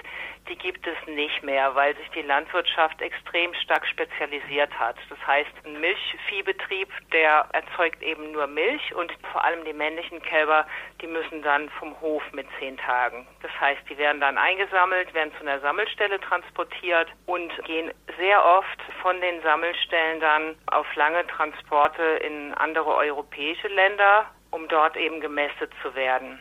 [0.47, 4.95] Die gibt es nicht mehr, weil sich die Landwirtschaft extrem stark spezialisiert hat.
[5.09, 10.67] Das heißt, ein Milchviehbetrieb, der erzeugt eben nur Milch und vor allem die männlichen Kälber,
[11.01, 13.27] die müssen dann vom Hof mit zehn Tagen.
[13.41, 18.81] Das heißt, die werden dann eingesammelt, werden zu einer Sammelstelle transportiert und gehen sehr oft
[19.01, 24.04] von den Sammelstellen dann auf lange Transporte in andere europäische Länder,
[24.51, 26.39] um dort eben gemästet zu werden.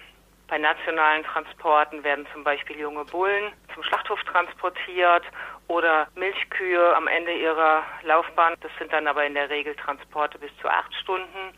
[0.48, 5.24] Bei nationalen Transporten werden zum Beispiel junge Bullen zum Schlachthof transportiert
[5.68, 8.54] oder Milchkühe am Ende ihrer Laufbahn.
[8.60, 11.54] Das sind dann aber in der Regel Transporte bis zu acht Stunden.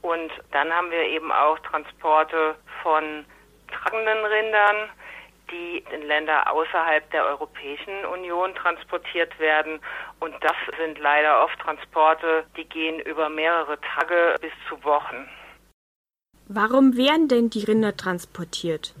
[0.00, 3.24] Und dann haben wir eben auch Transporte von
[3.70, 4.90] tragenden Rindern,
[5.50, 9.80] die in Länder außerhalb der Europäischen Union transportiert werden.
[10.24, 15.28] Und das sind leider oft Transporte, die gehen über mehrere Tage bis zu Wochen.
[16.48, 18.94] Warum werden denn die Rinder transportiert?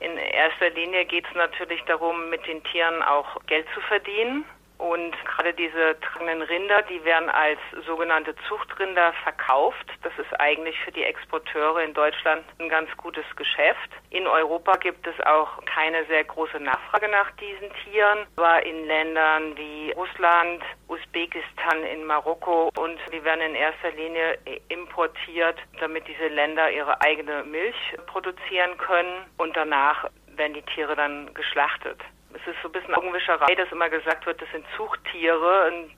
[0.00, 4.46] In erster Linie geht es natürlich darum, mit den Tieren auch Geld zu verdienen.
[4.86, 9.86] Und gerade diese tragenden Rinder, die werden als sogenannte Zuchtrinder verkauft.
[10.04, 13.90] Das ist eigentlich für die Exporteure in Deutschland ein ganz gutes Geschäft.
[14.10, 19.56] In Europa gibt es auch keine sehr große Nachfrage nach diesen Tieren, aber in Ländern
[19.56, 26.70] wie Russland, Usbekistan, in Marokko und die werden in erster Linie importiert, damit diese Länder
[26.70, 31.98] ihre eigene Milch produzieren können und danach werden die Tiere dann geschlachtet.
[32.36, 35.88] Es ist so ein bisschen Augenwischerei, dass immer gesagt wird, das sind Zuchttiere.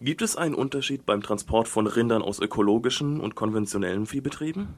[0.00, 4.74] Gibt es einen Unterschied beim Transport von Rindern aus ökologischen und konventionellen Viehbetrieben?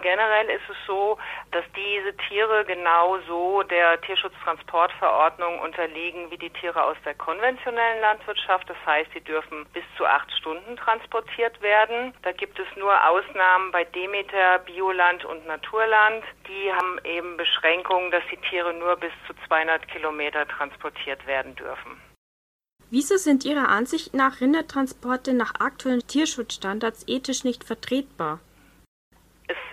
[0.00, 1.16] Generell ist es so,
[1.52, 8.68] dass diese Tiere genauso der Tierschutztransportverordnung unterliegen wie die Tiere aus der konventionellen Landwirtschaft.
[8.68, 12.12] Das heißt, sie dürfen bis zu acht Stunden transportiert werden.
[12.22, 16.24] Da gibt es nur Ausnahmen bei Demeter, Bioland und Naturland.
[16.46, 22.00] Die haben eben Beschränkungen, dass die Tiere nur bis zu 200 Kilometer transportiert werden dürfen.
[22.90, 28.38] Wieso sind Ihrer Ansicht nach Rindertransporte nach aktuellen Tierschutzstandards ethisch nicht vertretbar?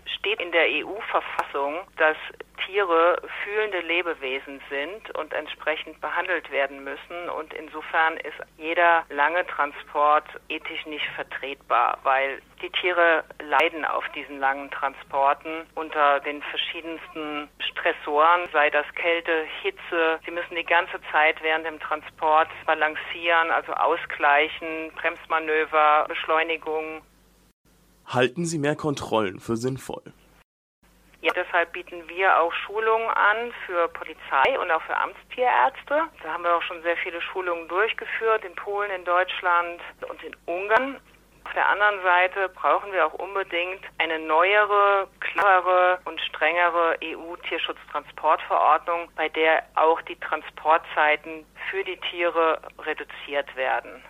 [0.05, 2.17] Steht in der EU-Verfassung, dass
[2.65, 7.29] Tiere fühlende Lebewesen sind und entsprechend behandelt werden müssen.
[7.37, 14.39] Und insofern ist jeder lange Transport ethisch nicht vertretbar, weil die Tiere leiden auf diesen
[14.39, 20.19] langen Transporten unter den verschiedensten Stressoren, sei das Kälte, Hitze.
[20.25, 27.01] Sie müssen die ganze Zeit während dem Transport balancieren, also ausgleichen, Bremsmanöver, Beschleunigung.
[28.05, 30.03] Halten Sie mehr Kontrollen für sinnvoll?
[31.21, 36.03] Ja, deshalb bieten wir auch Schulungen an für Polizei und auch für Amtstierärzte.
[36.21, 40.35] Da haben wir auch schon sehr viele Schulungen durchgeführt in Polen, in Deutschland und in
[40.45, 40.99] Ungarn.
[41.45, 49.29] Auf der anderen Seite brauchen wir auch unbedingt eine neuere, klarere und strengere EU-Tierschutztransportverordnung, bei
[49.29, 54.03] der auch die Transportzeiten für die Tiere reduziert werden.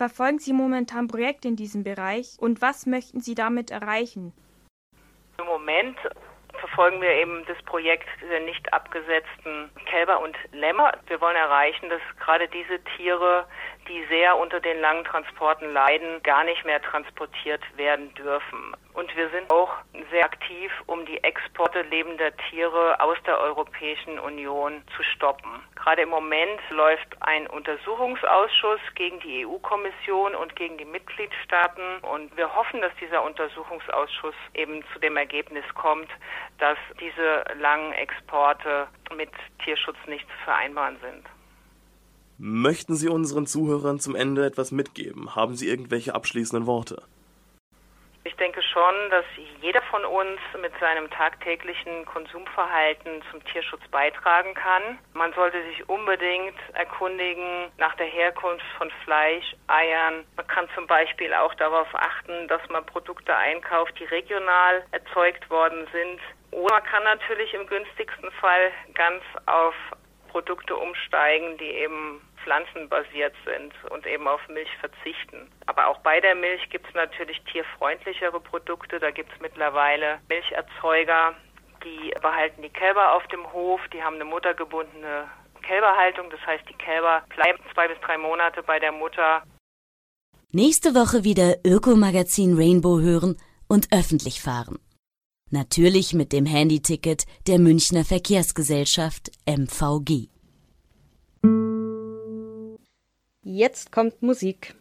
[0.00, 4.32] Verfolgen Sie momentan Projekte in diesem Bereich und was möchten Sie damit erreichen?
[5.36, 5.98] Im Moment
[6.58, 10.94] verfolgen wir eben das Projekt der nicht abgesetzten Kälber und Lämmer.
[11.06, 13.44] Wir wollen erreichen, dass gerade diese Tiere,
[13.88, 18.74] die sehr unter den langen Transporten leiden, gar nicht mehr transportiert werden dürfen.
[18.92, 19.70] Und wir sind auch
[20.10, 25.50] sehr aktiv, um die Exporte lebender Tiere aus der Europäischen Union zu stoppen.
[25.76, 32.00] Gerade im Moment läuft ein Untersuchungsausschuss gegen die EU-Kommission und gegen die Mitgliedstaaten.
[32.00, 36.10] Und wir hoffen, dass dieser Untersuchungsausschuss eben zu dem Ergebnis kommt,
[36.58, 39.30] dass diese langen Exporte mit
[39.64, 41.26] Tierschutz nicht zu vereinbaren sind.
[42.42, 45.36] Möchten Sie unseren Zuhörern zum Ende etwas mitgeben?
[45.36, 47.02] Haben Sie irgendwelche abschließenden Worte?
[48.24, 49.26] Ich denke schon, dass
[49.60, 54.98] jeder von uns mit seinem tagtäglichen Konsumverhalten zum Tierschutz beitragen kann.
[55.12, 60.24] Man sollte sich unbedingt erkundigen nach der Herkunft von Fleisch, Eiern.
[60.36, 65.86] Man kann zum Beispiel auch darauf achten, dass man Produkte einkauft, die regional erzeugt worden
[65.92, 66.20] sind.
[66.52, 69.74] Oder man kann natürlich im günstigsten Fall ganz auf
[70.30, 75.50] Produkte umsteigen, die eben pflanzenbasiert sind und eben auf Milch verzichten.
[75.66, 78.98] Aber auch bei der Milch gibt es natürlich tierfreundlichere Produkte.
[78.98, 81.34] Da gibt es mittlerweile Milcherzeuger,
[81.84, 85.28] die behalten die Kälber auf dem Hof, die haben eine muttergebundene
[85.62, 86.30] Kälberhaltung.
[86.30, 89.42] Das heißt, die Kälber bleiben zwei bis drei Monate bei der Mutter.
[90.52, 93.36] Nächste Woche wieder Ökomagazin Rainbow hören
[93.68, 94.78] und öffentlich fahren.
[95.50, 100.28] Natürlich mit dem Handyticket der Münchner Verkehrsgesellschaft MVG.
[103.42, 104.74] Jetzt kommt Musik.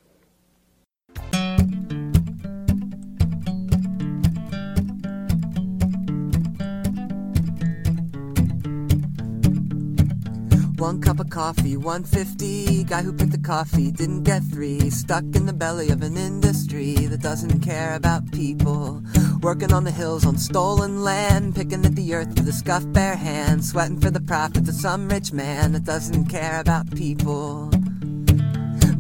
[10.78, 12.84] One cup of coffee, 150.
[12.84, 14.90] Guy who picked the coffee didn't get three.
[14.90, 19.02] Stuck in the belly of an industry that doesn't care about people.
[19.42, 23.16] Working on the hills on stolen land, picking at the earth with a scuffed bare
[23.16, 27.72] hand, sweating for the profits of some rich man that doesn't care about people.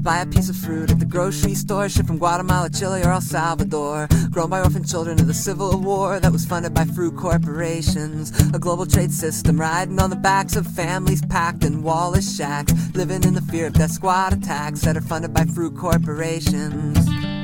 [0.01, 3.21] Buy a piece of fruit at the grocery store, shipped from Guatemala, Chile, or El
[3.21, 4.07] Salvador.
[4.31, 8.31] Grown by orphan children of the Civil War that was funded by fruit corporations.
[8.53, 13.23] A global trade system riding on the backs of families packed in Wallace shacks, living
[13.23, 17.38] in the fear of death squad attacks that are funded by fruit corporations.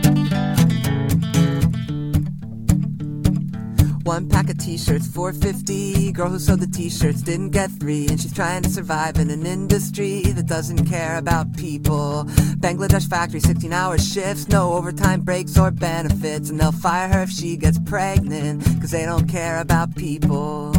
[4.05, 6.11] One pack of t-shirts, 450.
[6.11, 9.47] Girl who sewed the t-shirts didn't get three, and she's trying to survive in an
[9.47, 12.25] industry that doesn't care about people.
[12.59, 17.57] Bangladesh factory, 16-hour shifts, no overtime breaks or benefits, and they'll fire her if she
[17.57, 20.74] gets pregnant, cause they don't care about people.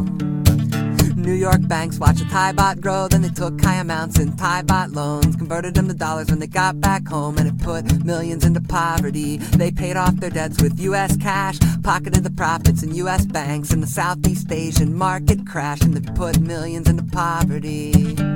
[1.27, 4.63] New York banks watched a Thai bot grow, then they took high amounts in Thai
[4.63, 8.45] bot loans, converted them to dollars when they got back home, and it put millions
[8.45, 9.39] into poverty.
[9.39, 11.17] They paid off their debts with U.S.
[11.17, 13.27] cash, pocketed the profits in U.S.
[13.27, 18.36] banks, and the Southeast Asian market crashed, and they put millions into poverty.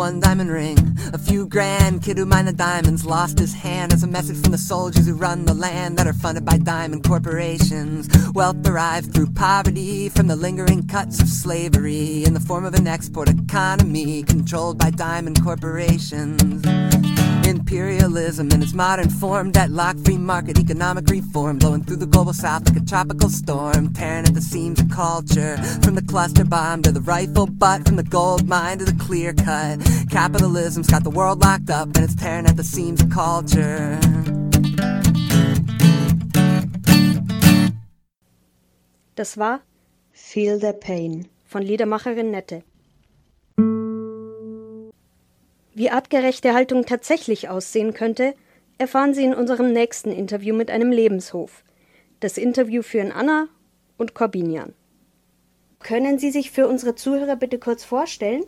[0.00, 0.78] One diamond ring,
[1.12, 2.02] a few grand.
[2.02, 5.12] Kid who mined the diamonds lost his hand as a message from the soldiers who
[5.12, 8.08] run the land that are funded by diamond corporations.
[8.32, 12.88] Wealth derived through poverty from the lingering cuts of slavery in the form of an
[12.88, 16.89] export economy controlled by diamond corporations.
[17.50, 22.32] Imperialism in its modern form, That lock, free market, economic reform, blowing through the global
[22.32, 25.56] south like a tropical storm, tearing at the seams of culture.
[25.82, 29.32] From the cluster bomb to the rifle butt, from the gold mine to the clear
[29.32, 29.80] cut.
[30.10, 33.98] Capitalism's got the world locked up and it's tearing at the seams of culture.
[39.16, 39.60] Das war
[40.12, 42.62] Feel the Pain von Liedermacherin Nette.
[45.72, 48.34] Wie artgerechte Haltung tatsächlich aussehen könnte,
[48.78, 51.62] erfahren Sie in unserem nächsten Interview mit einem Lebenshof.
[52.18, 53.46] Das Interview führen Anna
[53.96, 54.74] und Corbinian.
[55.78, 58.44] Können Sie sich für unsere Zuhörer bitte kurz vorstellen?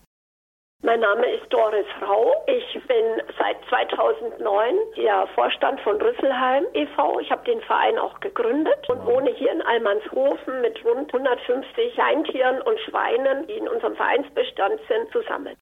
[0.83, 2.35] Mein Name ist Doris Rau.
[2.49, 7.21] Ich bin seit 2009 der Vorstand von Rüsselheim e.V.
[7.21, 12.61] Ich habe den Verein auch gegründet und wohne hier in Almanshofen mit rund 150 Kleintieren
[12.63, 15.57] und Schweinen, die in unserem Vereinsbestand sind, zusammen.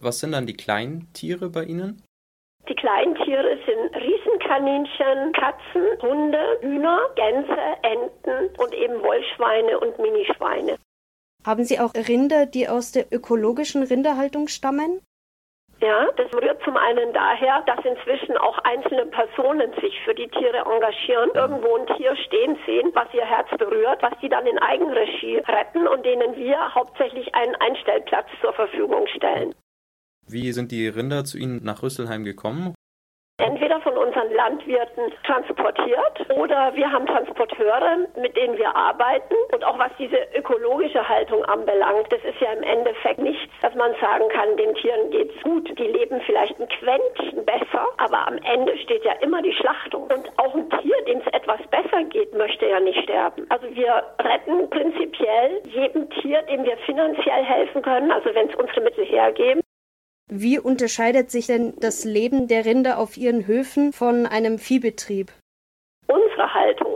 [0.00, 2.02] Was sind dann die kleinen Tiere bei Ihnen?
[2.68, 10.76] Die kleinen Tiere sind Riesenkaninchen, Katzen, Hunde, Hühner, Gänse, Enten und eben Wollschweine und Minischweine.
[11.46, 15.00] Haben Sie auch Rinder, die aus der ökologischen Rinderhaltung stammen?
[15.80, 20.58] Ja, das rührt zum einen daher, dass inzwischen auch einzelne Personen sich für die Tiere
[20.58, 25.38] engagieren, irgendwo ein Tier stehen sehen, was ihr Herz berührt, was die dann in Eigenregie
[25.38, 29.54] retten und denen wir hauptsächlich einen Einstellplatz zur Verfügung stellen.
[30.30, 32.74] Wie sind die Rinder zu Ihnen nach Rüsselheim gekommen?
[33.40, 39.34] Entweder von unseren Landwirten transportiert oder wir haben Transporteure, mit denen wir arbeiten.
[39.52, 43.94] Und auch was diese ökologische Haltung anbelangt, das ist ja im Endeffekt nichts, dass man
[44.00, 45.66] sagen kann, den Tieren geht's gut.
[45.78, 50.10] Die leben vielleicht ein Quäntchen besser, aber am Ende steht ja immer die Schlachtung.
[50.12, 53.46] Und auch ein Tier, dem es etwas besser geht, möchte ja nicht sterben.
[53.48, 58.80] Also wir retten prinzipiell jedem Tier, dem wir finanziell helfen können, also wenn es unsere
[58.82, 59.62] Mittel hergeben.
[60.30, 65.32] Wie unterscheidet sich denn das Leben der Rinder auf ihren Höfen von einem Viehbetrieb?
[66.06, 66.87] Unsere Haltung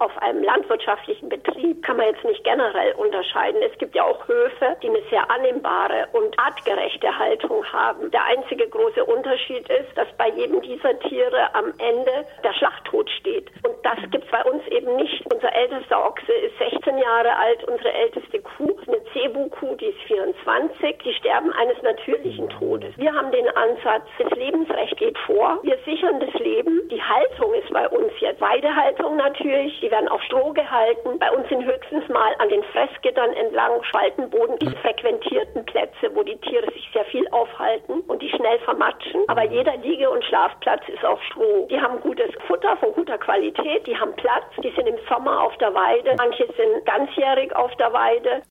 [0.00, 3.60] auf einem landwirtschaftlichen Betrieb kann man jetzt nicht generell unterscheiden.
[3.62, 8.10] Es gibt ja auch Höfe, die eine sehr annehmbare und artgerechte Haltung haben.
[8.10, 13.50] Der einzige große Unterschied ist, dass bei jedem dieser Tiere am Ende der Schlachttod steht.
[13.64, 15.24] Und das gibt es bei uns eben nicht.
[15.32, 20.98] Unser ältester Ochse ist 16 Jahre alt, unsere älteste Kuh eine Cebu-Kuh, die ist 24.
[21.04, 22.96] Die sterben eines natürlichen Todes.
[22.96, 25.58] Wir haben den Ansatz, das Lebensrecht geht vor.
[25.62, 26.88] Wir sichern das Leben.
[26.88, 29.81] Die Haltung ist bei uns jetzt Weidehaltung natürlich.
[29.82, 31.18] Die werden auf Stroh gehalten.
[31.18, 36.36] Bei uns sind höchstens mal an den Fressgittern entlang Spaltenboden die frequentierten Plätze, wo die
[36.38, 39.24] Tiere sich sehr viel aufhalten und die schnell vermatschen.
[39.26, 41.66] Aber jeder Liege- und Schlafplatz ist auf Stroh.
[41.68, 43.84] Die haben gutes Futter von guter Qualität.
[43.86, 44.44] Die haben Platz.
[44.62, 46.14] Die sind im Sommer auf der Weide.
[46.16, 48.42] Manche sind ganzjährig auf der Weide.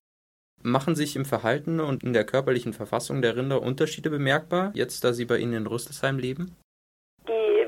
[0.63, 5.13] Machen sich im Verhalten und in der körperlichen Verfassung der Rinder Unterschiede bemerkbar, jetzt da
[5.13, 6.57] sie bei Ihnen in Rüsselsheim leben?
[7.27, 7.65] Die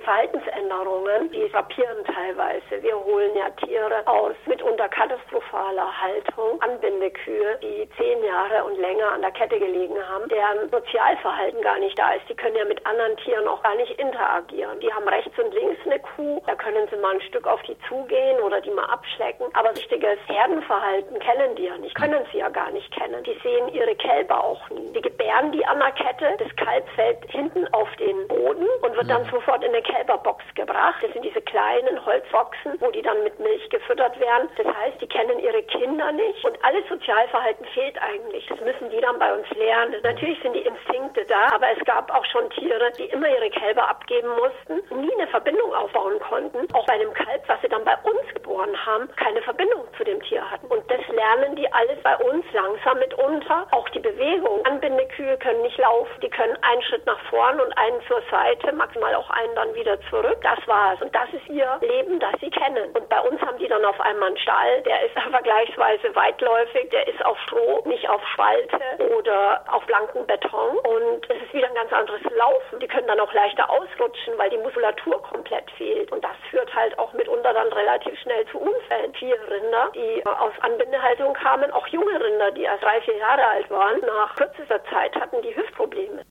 [0.73, 2.81] Verhaltensänderungen, die frapieren teilweise.
[2.81, 9.21] Wir holen ja Tiere aus mitunter katastrophaler Haltung, Anbindekühe, die zehn Jahre und länger an
[9.21, 12.27] der Kette gelegen haben, deren Sozialverhalten gar nicht da ist.
[12.29, 14.79] Die können ja mit anderen Tieren auch gar nicht interagieren.
[14.79, 17.77] Die haben rechts und links eine Kuh, da können sie mal ein Stück auf die
[17.87, 19.47] zugehen oder die mal abschlecken.
[19.53, 23.23] Aber richtiges Herdenverhalten kennen die ja nicht, können sie ja gar nicht kennen.
[23.23, 24.91] Die sehen ihre Kälber auch nie.
[24.93, 29.09] Die gebären die an der Kette, das Kalb fällt hinten auf den Boden und wird
[29.09, 30.62] dann sofort in eine Kälberbox gebracht.
[31.03, 34.49] Das sind diese kleinen Holzboxen, wo die dann mit Milch gefüttert werden.
[34.55, 38.45] Das heißt, die kennen ihre Kinder nicht und alles Sozialverhalten fehlt eigentlich.
[38.47, 39.95] Das müssen die dann bei uns lernen.
[40.03, 43.89] Natürlich sind die Instinkte da, aber es gab auch schon Tiere, die immer ihre Kälber
[43.89, 46.73] abgeben mussten, nie eine Verbindung aufbauen konnten.
[46.73, 50.21] Auch bei einem Kalb, was sie dann bei uns geboren haben, keine Verbindung zu dem
[50.23, 50.67] Tier hatten.
[50.67, 53.67] Und das lernen die alles bei uns langsam mitunter.
[53.71, 54.65] Auch die Bewegung.
[54.65, 56.21] Anbindekühe können nicht laufen.
[56.21, 59.99] Die können einen Schritt nach vorn und einen zur Seite, maximal auch einen dann wieder
[60.09, 60.45] zurück.
[60.53, 61.01] Das war's.
[61.01, 62.91] Und das ist ihr Leben, das sie kennen.
[62.93, 67.07] Und bei uns haben die dann auf einmal einen Stall, der ist vergleichsweise weitläufig, der
[67.07, 68.79] ist auf Stroh, nicht auf Spalte
[69.17, 70.77] oder auf blanken Beton.
[70.77, 72.79] Und es ist wieder ein ganz anderes Laufen.
[72.79, 76.11] Die können dann auch leichter ausrutschen, weil die Muskulatur komplett fehlt.
[76.11, 79.13] Und das führt halt auch mitunter dann relativ schnell zu Unfällen.
[79.15, 83.69] Vier Rinder, die aus Anbindehaltung kamen, auch junge Rinder, die erst drei, vier Jahre alt
[83.71, 86.21] waren, nach kürzester Zeit hatten die Hüftprobleme.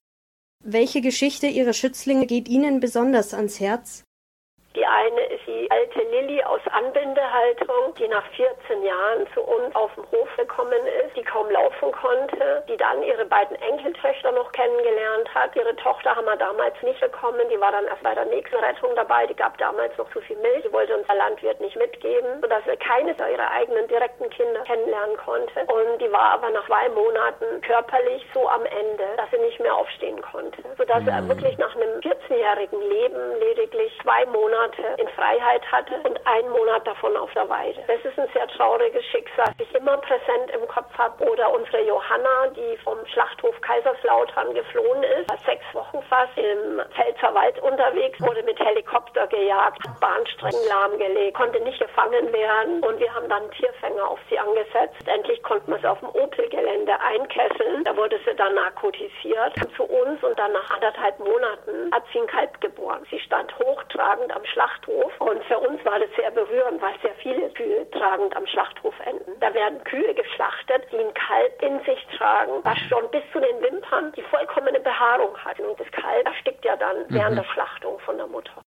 [0.65, 4.05] Welche Geschichte Ihrer Schützlinge geht Ihnen besonders ans Herz?
[4.75, 9.93] Die eine ist die alte Lilly aus Anbindehaltung, die nach 14 Jahren zu uns auf
[9.95, 15.29] dem Hof gekommen ist, die kaum laufen konnte, die dann ihre beiden Enkeltöchter noch kennengelernt
[15.35, 15.55] hat.
[15.57, 18.97] Ihre Tochter haben wir damals nicht bekommen, die war dann erst bei der nächsten Rettung
[18.97, 22.41] dabei, die gab damals noch zu viel Milch, die wollte uns der Landwirt nicht mitgeben,
[22.41, 25.61] sodass sie keines ihrer eigenen direkten Kinder kennenlernen konnte.
[25.67, 29.75] Und die war aber nach zwei Monaten körperlich so am Ende, dass sie nicht mehr
[29.75, 30.63] aufstehen konnte.
[30.79, 31.09] Sodass mhm.
[31.09, 34.62] er wirklich nach einem 14-jährigen Leben lediglich zwei Monate
[34.99, 37.83] in Freiheit hatte und einen Monat davon auf der Weide.
[37.87, 41.25] Das ist ein sehr trauriges Schicksal, das ich immer präsent im Kopf habe.
[41.29, 47.35] Oder unsere Johanna, die vom Schlachthof Kaiserslautern geflohen ist, war sechs Wochen fast im Pfälzer
[47.35, 53.29] Wald unterwegs, wurde mit Helikopter gejagt, Bahnstrecken lahmgelegt, konnte nicht gefangen werden und wir haben
[53.29, 55.07] dann Tierfänger auf sie angesetzt.
[55.07, 57.85] Endlich konnten wir sie auf dem Opel-Gelände einkesseln.
[57.85, 62.27] Da wurde sie dann narkotisiert zu uns und dann nach anderthalb Monaten hat sie ein
[62.27, 63.07] Kalb geboren.
[63.11, 67.51] Sie stand hochtragend am Schlachthof und für uns war das sehr berührend, weil sehr viele
[67.51, 69.33] Kühe tragend am Schlachthof enden.
[69.41, 73.63] Da werden Kühe geschlachtet, die ein Kalb in sich tragen, was schon bis zu den
[73.63, 75.59] Wimpern die vollkommene Behaarung hat.
[75.61, 77.43] Und das Kalb erstickt ja dann während mhm.
[77.43, 78.63] der Schlachtung von der Mutter.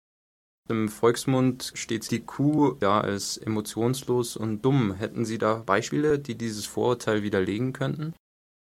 [0.69, 4.95] Im Volksmund steht die Kuh ja als emotionslos und dumm.
[4.95, 8.15] Hätten Sie da Beispiele, die dieses Vorurteil widerlegen könnten?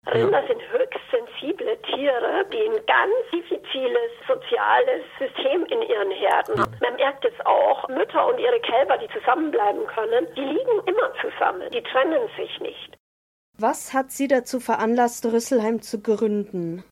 [0.05, 0.76] Rinder sind höchst sensible
[1.97, 6.77] Tiere, die ein ganz diffiziles soziales System in ihren Herden haben.
[6.79, 11.71] Man merkt es auch, Mütter und ihre Kälber, die zusammenbleiben können, die liegen immer zusammen,
[11.71, 12.97] die trennen sich nicht.
[13.57, 16.83] Was hat Sie dazu veranlasst, Rüsselheim zu gründen?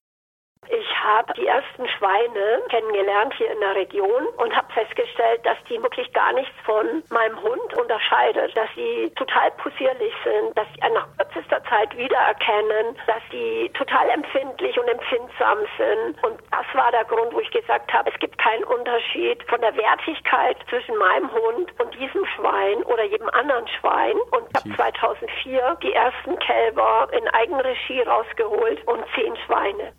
[0.69, 5.81] Ich habe die ersten Schweine kennengelernt hier in der Region und habe festgestellt, dass die
[5.81, 11.07] wirklich gar nichts von meinem Hund unterscheidet, dass sie total possierlich sind, dass sie nach
[11.17, 16.23] kürzester Zeit wiedererkennen, dass sie total empfindlich und empfindsam sind.
[16.23, 19.75] Und das war der Grund, wo ich gesagt habe, es gibt keinen Unterschied von der
[19.75, 24.17] Wertigkeit zwischen meinem Hund und diesem Schwein oder jedem anderen Schwein.
[24.31, 29.93] Und ich habe 2004 die ersten Kälber in Eigenregie rausgeholt und zehn Schweine.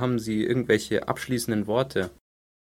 [0.00, 2.10] Haben Sie irgendwelche abschließenden Worte?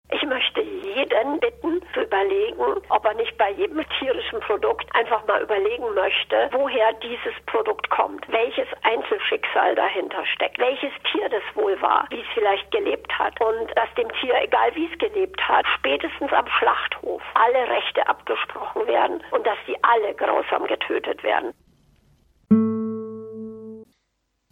[0.10, 5.42] Ich möchte jeden bitten zu überlegen, ob er nicht bei jedem tierischen Produkt einfach mal
[5.42, 12.08] überlegen möchte, woher dieses Produkt kommt, welches Einzelschicksal dahinter steckt, welches Tier das wohl war,
[12.10, 16.32] wie es vielleicht gelebt hat und dass dem Tier, egal wie es gelebt hat, spätestens
[16.32, 21.54] am Schlachthof alle Rechte abgesprochen werden und dass sie alle grausam getötet werden.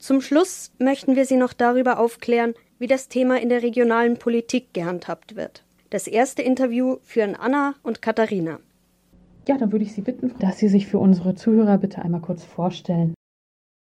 [0.06, 4.72] Zum Schluss möchten wir Sie noch darüber aufklären, wie das Thema in der regionalen Politik
[4.72, 5.66] gehandhabt wird.
[5.90, 8.60] Das erste Interview führen Anna und Katharina.
[9.48, 12.44] Ja, dann würde ich Sie bitten, dass Sie sich für unsere Zuhörer bitte einmal kurz
[12.44, 13.16] vorstellen.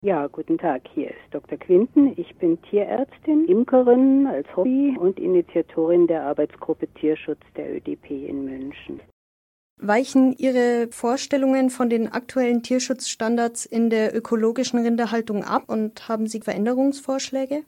[0.04, 0.82] Ja, guten Tag.
[0.92, 1.56] Hier ist Dr.
[1.56, 2.14] Quinten.
[2.16, 9.00] Ich bin Tierärztin, Imkerin als Hobby und Initiatorin der Arbeitsgruppe Tierschutz der ÖDP in München.
[9.80, 16.40] Weichen Ihre Vorstellungen von den aktuellen Tierschutzstandards in der ökologischen Rinderhaltung ab und haben Sie
[16.40, 17.64] Veränderungsvorschläge?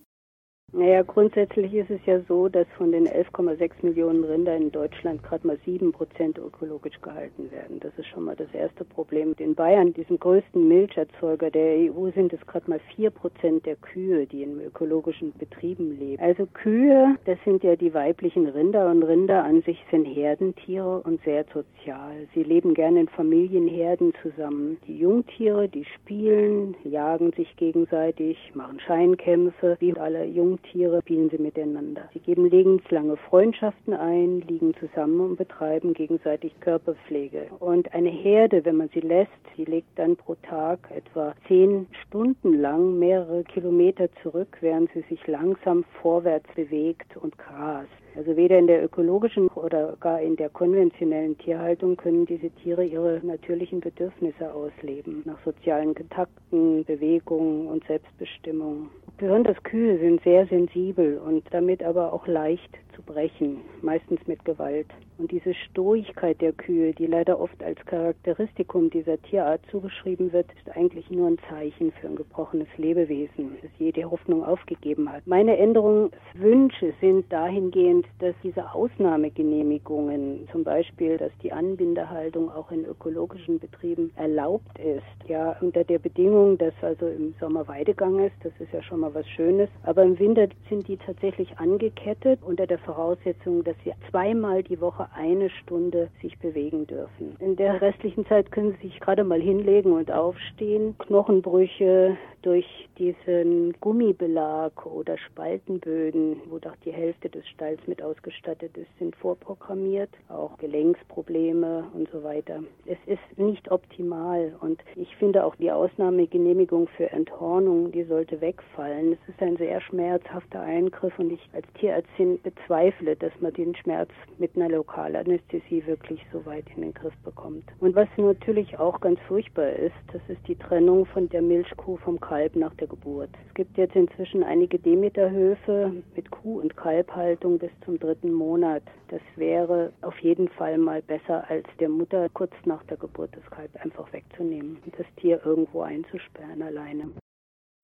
[0.72, 5.44] Naja, grundsätzlich ist es ja so, dass von den 11,6 Millionen Rindern in Deutschland gerade
[5.44, 7.80] mal 7 Prozent ökologisch gehalten werden.
[7.80, 9.34] Das ist schon mal das erste Problem.
[9.38, 14.26] In Bayern, diesem größten Milcherzeuger der EU, sind es gerade mal 4 Prozent der Kühe,
[14.26, 16.22] die in ökologischen Betrieben leben.
[16.22, 21.20] Also Kühe, das sind ja die weiblichen Rinder und Rinder an sich sind Herdentiere und
[21.24, 22.28] sehr sozial.
[22.32, 24.78] Sie leben gerne in Familienherden zusammen.
[24.86, 31.38] Die Jungtiere, die spielen, jagen sich gegenseitig, machen Scheinkämpfe, wie alle Jungtiere Tiere spielen sie
[31.38, 32.08] miteinander.
[32.12, 37.46] Sie geben lebenslange Freundschaften ein, liegen zusammen und betreiben gegenseitig Körperpflege.
[37.58, 42.54] Und eine Herde, wenn man sie lässt, die legt dann pro Tag etwa zehn Stunden
[42.54, 47.88] lang mehrere Kilometer zurück, während sie sich langsam vorwärts bewegt und grast.
[48.16, 53.20] Also weder in der ökologischen oder gar in der konventionellen Tierhaltung können diese Tiere ihre
[53.22, 58.90] natürlichen Bedürfnisse ausleben, nach sozialen Kontakten, Bewegungen und Selbstbestimmung.
[59.16, 64.86] Besonders Kühe sind sehr sensibel und damit aber auch leicht zu brechen, meistens mit Gewalt.
[65.18, 70.74] Und diese Stoigkeit der Kühe, die leider oft als Charakteristikum dieser Tierart zugeschrieben wird, ist
[70.74, 75.26] eigentlich nur ein Zeichen für ein gebrochenes Lebewesen, das jede Hoffnung aufgegeben hat.
[75.26, 83.58] Meine Änderungswünsche sind dahingehend, dass diese Ausnahmegenehmigungen, zum Beispiel, dass die Anbindehaltung auch in ökologischen
[83.58, 88.72] Betrieben erlaubt ist, ja, unter der Bedingung, dass also im Sommer Weidegang ist, das ist
[88.72, 93.64] ja schon mal was Schönes, aber im Winter sind die tatsächlich angekettet unter der Voraussetzung,
[93.64, 97.36] dass sie zweimal die Woche eine Stunde sich bewegen dürfen.
[97.38, 100.94] In der restlichen Zeit können sie sich gerade mal hinlegen und aufstehen.
[100.98, 108.88] Knochenbrüche durch diesen Gummibelag oder Spaltenböden, wo doch die Hälfte des Stalls mit ausgestattet ist,
[108.98, 110.08] sind vorprogrammiert.
[110.28, 112.62] Auch Gelenksprobleme und so weiter.
[112.86, 119.12] Es ist nicht optimal und ich finde auch die Ausnahmegenehmigung für Enthornung, die sollte wegfallen.
[119.12, 124.10] Es ist ein sehr schmerzhafter Eingriff und ich als Tierärztin bezweifle, dass man den Schmerz
[124.38, 127.64] mit einer Lokalanästhesie wirklich so weit in den Griff bekommt.
[127.80, 132.20] Und was natürlich auch ganz furchtbar ist, das ist die Trennung von der Milchkuh vom
[132.20, 133.30] Kalb nach der Geburt.
[133.48, 138.82] Es gibt jetzt inzwischen einige Demeterhöfe mit Kuh- und Kalbhaltung bis zum dritten Monat.
[139.08, 143.50] Das wäre auf jeden Fall mal besser, als der Mutter kurz nach der Geburt das
[143.50, 147.10] Kalb einfach wegzunehmen und das Tier irgendwo einzusperren alleine.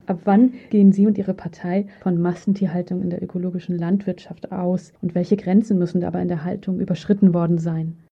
[0.06, 5.14] Ab wann gehen Sie und Ihre Partei von Massentierhaltung in der ökologischen Landwirtschaft aus und
[5.14, 8.05] welche Grenzen müssen dabei in der Haltung überschritten worden sein?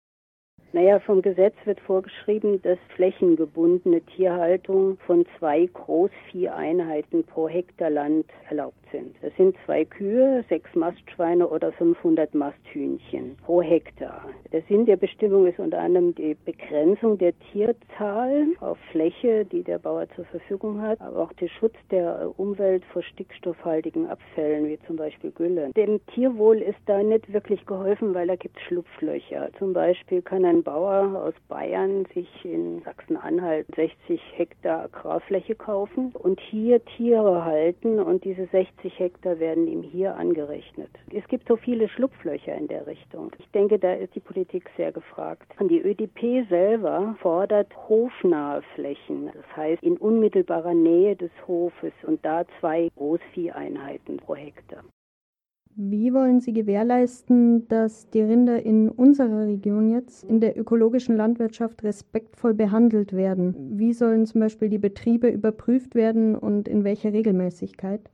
[0.75, 8.75] Naja, vom Gesetz wird vorgeschrieben, dass flächengebundene Tierhaltung von zwei Großvieheinheiten pro Hektar Land erlaubt
[8.91, 9.14] sind.
[9.22, 14.29] Das sind zwei Kühe, sechs Mastschweine oder 500 Masthühnchen pro Hektar.
[14.53, 19.79] Der Sinn der Bestimmung ist unter anderem die Begrenzung der Tierzahl auf Fläche, die der
[19.79, 24.97] Bauer zur Verfügung hat, aber auch der Schutz der Umwelt vor stickstoffhaltigen Abfällen, wie zum
[24.97, 25.70] Beispiel Gülle.
[25.77, 29.51] Dem Tierwohl ist da nicht wirklich geholfen, weil da gibt es Schlupflöcher.
[29.57, 36.41] Zum Beispiel kann ein Bauer aus Bayern sich in Sachsen-Anhalt 60 Hektar Agrarfläche kaufen und
[36.41, 40.91] hier Tiere halten und diese 60 Hektar werden ihm hier angerechnet.
[41.12, 43.31] Es gibt so viele Schlupflöcher in der Richtung.
[43.39, 45.53] Ich denke, da ist die Politik sehr gefragt.
[45.61, 52.45] Die ÖDP selber fordert hofnahe Flächen, das heißt in unmittelbarer Nähe des Hofes und da
[52.61, 54.83] zwei Großvieheinheiten pro Hektar.
[55.77, 61.83] Wie wollen Sie gewährleisten, dass die Rinder in unserer Region jetzt in der ökologischen Landwirtschaft
[61.83, 63.57] respektvoll behandelt werden?
[63.77, 68.09] Wie sollen zum Beispiel die Betriebe überprüft werden und in welcher Regelmäßigkeit?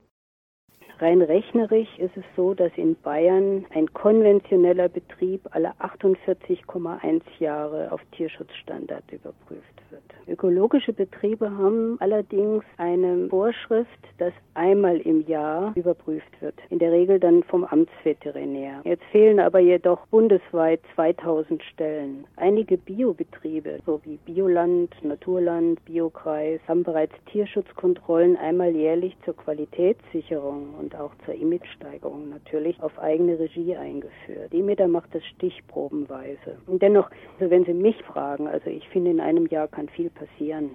[0.97, 8.01] Rein rechnerisch ist es so, dass in Bayern ein konventioneller Betrieb alle 48,1 Jahre auf
[8.11, 10.03] Tierschutzstandard überprüft wird.
[10.31, 16.55] Ökologische Betriebe haben allerdings eine Vorschrift, dass einmal im Jahr überprüft wird.
[16.69, 18.79] In der Regel dann vom Amtsveterinär.
[18.85, 22.25] Jetzt fehlen aber jedoch bundesweit 2000 Stellen.
[22.37, 30.95] Einige Biobetriebe, so wie Bioland, Naturland, Biokreis, haben bereits Tierschutzkontrollen einmal jährlich zur Qualitätssicherung und
[30.95, 34.53] auch zur Imagesteigerung natürlich auf eigene Regie eingeführt.
[34.53, 36.57] Demeter macht das stichprobenweise.
[36.67, 40.09] Und dennoch, also wenn Sie mich fragen, also ich finde in einem Jahr kann viel
[40.09, 40.20] passieren.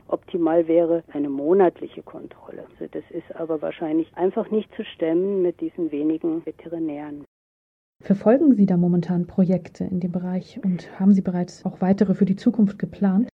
[0.08, 2.66] Optimal wäre eine monatliche Kontrolle.
[2.72, 7.24] Also das ist aber wahrscheinlich einfach nicht zu stemmen mit diesen wenigen Veterinären.
[8.02, 12.26] Verfolgen Sie da momentan Projekte in dem Bereich und haben Sie bereits auch weitere für
[12.26, 13.28] die Zukunft geplant?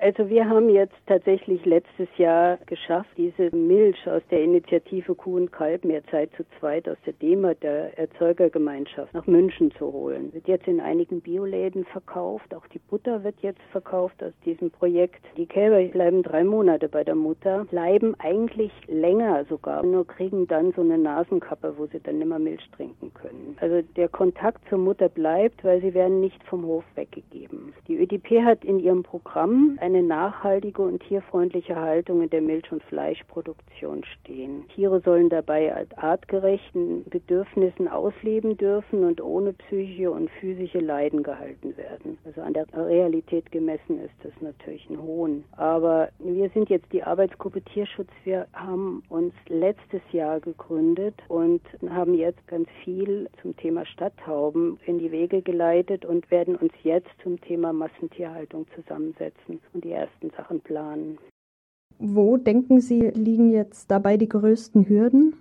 [0.00, 5.52] Also wir haben jetzt tatsächlich letztes Jahr geschafft, diese Milch aus der Initiative Kuh und
[5.52, 10.32] Kalb mehr Zeit zu zweit aus der DEMA, der Erzeugergemeinschaft, nach München zu holen.
[10.32, 15.24] Wird jetzt in einigen Bioläden verkauft, auch die Butter wird jetzt verkauft aus diesem Projekt.
[15.36, 20.72] Die Kälber bleiben drei Monate bei der Mutter, bleiben eigentlich länger sogar, nur kriegen dann
[20.72, 23.56] so eine Nasenkappe, wo sie dann immer Milch trinken können.
[23.60, 27.72] Also der Kontakt zur Mutter bleibt, weil sie werden nicht vom Hof weggegeben.
[27.88, 32.82] Die ÖDP hat in ihrem Programm eine nachhaltige und tierfreundliche Haltung in der Milch- und
[32.84, 34.64] Fleischproduktion stehen.
[34.74, 41.76] Tiere sollen dabei als artgerechten Bedürfnissen ausleben dürfen und ohne psychische und physische Leiden gehalten
[41.76, 42.16] werden.
[42.24, 45.44] Also an der Realität gemessen ist das natürlich ein Hohn.
[45.52, 48.08] Aber wir sind jetzt die Arbeitsgruppe Tierschutz.
[48.24, 51.60] Wir haben uns letztes Jahr gegründet und
[51.90, 57.10] haben jetzt ganz viel zum Thema Stadttauben in die Wege geleitet und werden uns jetzt
[57.22, 61.18] zum Thema Massentierhaltung zusammensetzen und die ersten Sachen planen.
[61.98, 65.36] Wo denken Sie, liegen jetzt dabei die größten Hürden?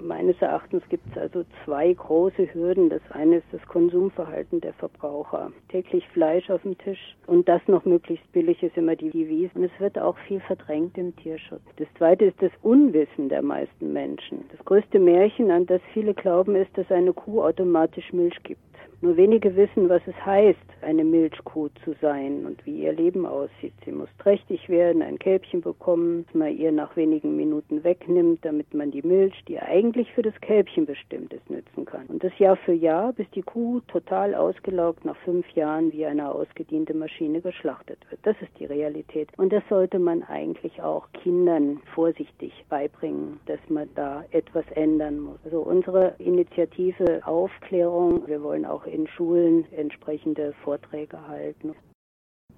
[0.00, 2.90] Meines Erachtens gibt es also zwei große Hürden.
[2.90, 5.50] Das eine ist das Konsumverhalten der Verbraucher.
[5.68, 9.50] Täglich Fleisch auf dem Tisch und das noch möglichst billig ist immer die Devise.
[9.54, 11.62] Und es wird auch viel verdrängt im Tierschutz.
[11.76, 14.44] Das zweite ist das Unwissen der meisten Menschen.
[14.50, 18.67] Das größte Märchen, an das viele glauben, ist, dass eine Kuh automatisch Milch gibt.
[19.00, 23.72] Nur wenige wissen, was es heißt, eine Milchkuh zu sein und wie ihr Leben aussieht.
[23.84, 28.74] Sie muss trächtig werden, ein Kälbchen bekommen, das man ihr nach wenigen Minuten wegnimmt, damit
[28.74, 32.06] man die Milch, die eigentlich für das Kälbchen bestimmt ist, nützen kann.
[32.06, 36.32] Und das Jahr für Jahr, bis die Kuh total ausgelaugt nach fünf Jahren wie eine
[36.32, 38.20] ausgediente Maschine geschlachtet wird.
[38.24, 39.28] Das ist die Realität.
[39.36, 45.38] Und das sollte man eigentlich auch Kindern vorsichtig beibringen, dass man da etwas ändern muss.
[45.44, 51.74] Also unsere Initiative Aufklärung, wir wollen auch in Schulen entsprechende Vorträge halten.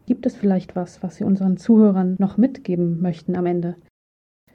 [0.07, 3.77] Gibt es vielleicht was, was Sie unseren Zuhörern noch mitgeben möchten am Ende?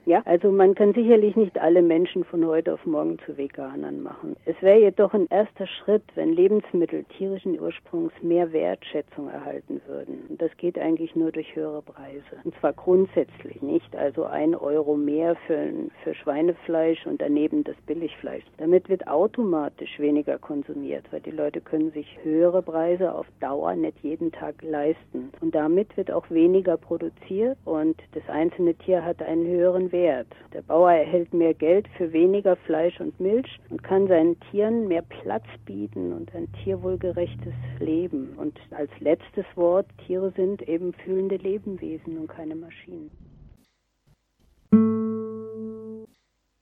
[0.08, 4.36] Ja, also man kann sicherlich nicht alle Menschen von heute auf morgen zu Veganern machen.
[4.44, 10.24] Es wäre jedoch ein erster Schritt, wenn Lebensmittel tierischen Ursprungs mehr Wertschätzung erhalten würden.
[10.28, 12.22] Und das geht eigentlich nur durch höhere Preise.
[12.44, 15.72] Und zwar grundsätzlich nicht, also ein Euro mehr für,
[16.04, 18.44] für Schweinefleisch und daneben das Billigfleisch.
[18.58, 23.98] Damit wird automatisch weniger konsumiert, weil die Leute können sich höhere Preise auf Dauer nicht
[24.04, 25.32] jeden Tag leisten.
[25.40, 30.28] Und damit wird auch weniger produziert und das einzelne Tier hat einen höheren Wert wert.
[30.52, 35.02] Der Bauer erhält mehr Geld für weniger Fleisch und Milch und kann seinen Tieren mehr
[35.02, 38.34] Platz bieten und ein tierwohlgerechtes Leben.
[38.36, 43.10] Und als letztes Wort, Tiere sind eben fühlende Lebewesen und keine Maschinen.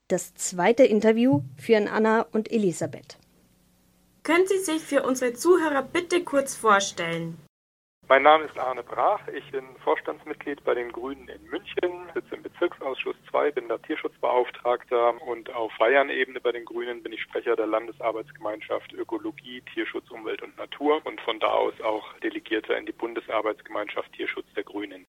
[0.09, 3.19] Das zweite Interview führen Anna und Elisabeth.
[4.23, 7.37] Können Sie sich für unsere Zuhörer bitte kurz vorstellen?
[8.07, 9.27] Mein Name ist Arne Brach.
[9.29, 15.23] Ich bin Vorstandsmitglied bei den Grünen in München, sitze im Bezirksausschuss 2, bin da Tierschutzbeauftragter
[15.23, 20.55] und auf Bayern-Ebene bei den Grünen bin ich Sprecher der Landesarbeitsgemeinschaft Ökologie, Tierschutz, Umwelt und
[20.59, 25.07] Natur und von da aus auch Delegierter in die Bundesarbeitsgemeinschaft Tierschutz der Grünen.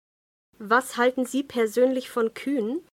[0.58, 2.88] Was halten Sie persönlich von Kühen?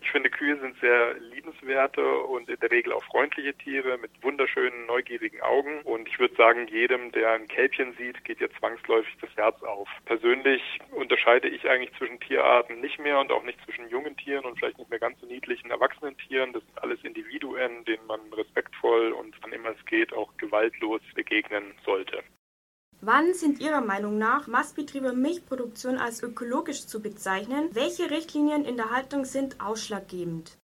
[0.00, 4.86] Ich finde, Kühe sind sehr liebenswerte und in der Regel auch freundliche Tiere mit wunderschönen,
[4.86, 5.82] neugierigen Augen.
[5.82, 9.88] Und ich würde sagen, jedem, der ein Kälbchen sieht, geht jetzt zwangsläufig das Herz auf.
[10.06, 14.58] Persönlich unterscheide ich eigentlich zwischen Tierarten nicht mehr und auch nicht zwischen jungen Tieren und
[14.58, 16.52] vielleicht nicht mehr ganz so niedlichen erwachsenen Tieren.
[16.52, 21.74] Das sind alles Individuen, denen man respektvoll und wann immer es geht auch gewaltlos begegnen
[21.84, 22.22] sollte.
[23.02, 27.70] Wann sind Ihrer Meinung nach Mastbetriebe Milchproduktion als ökologisch zu bezeichnen?
[27.72, 30.58] Welche Richtlinien in der Haltung sind ausschlaggebend?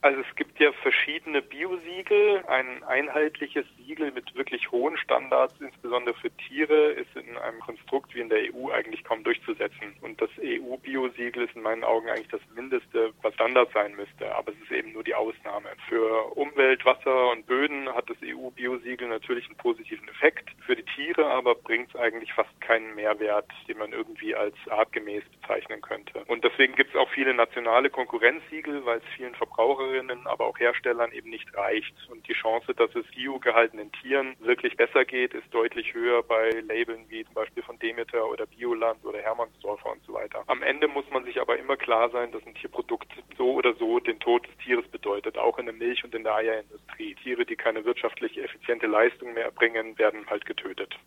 [0.00, 2.44] Also es gibt ja verschiedene Biosiegel.
[2.46, 8.20] Ein einheitliches Siegel mit wirklich hohen Standards, insbesondere für Tiere, ist in einem Konstrukt wie
[8.20, 9.94] in der EU eigentlich kaum durchzusetzen.
[10.00, 14.34] Und das EU-Biosiegel ist in meinen Augen eigentlich das Mindeste, was Standard sein müsste.
[14.34, 15.68] Aber es ist eben nur die Ausnahme.
[15.88, 20.48] Für Umwelt, Wasser und Böden hat das EU-Biosiegel natürlich einen positiven Effekt.
[20.64, 25.24] Für die Tiere aber bringt es eigentlich fast keinen Mehrwert, den man irgendwie als artgemäß
[25.40, 26.24] bezeichnen könnte.
[26.28, 31.12] Und deswegen gibt es auch viele nationale Konkurrenzsiegel, weil es vielen Verbraucherinnen aber auch Herstellern
[31.12, 31.94] eben nicht reicht.
[32.10, 37.04] Und die Chance, dass es bio-gehaltenen Tieren wirklich besser geht, ist deutlich höher bei Labeln
[37.08, 40.44] wie zum Beispiel von Demeter oder Bioland oder Hermannsdorfer und so weiter.
[40.46, 43.98] Am Ende muss man sich aber immer klar sein, dass ein Tierprodukt so oder so
[43.98, 47.16] den Tod des Tieres bedeutet, auch in der Milch- und in der Eierindustrie.
[47.16, 50.98] Tiere, die keine wirtschaftlich effiziente Leistung mehr erbringen, werden halt getötet.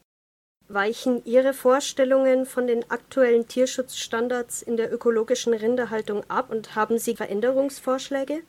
[0.67, 7.15] Weichen Ihre Vorstellungen von den aktuellen Tierschutzstandards in der ökologischen Rinderhaltung ab und haben Sie
[7.15, 8.41] Veränderungsvorschläge?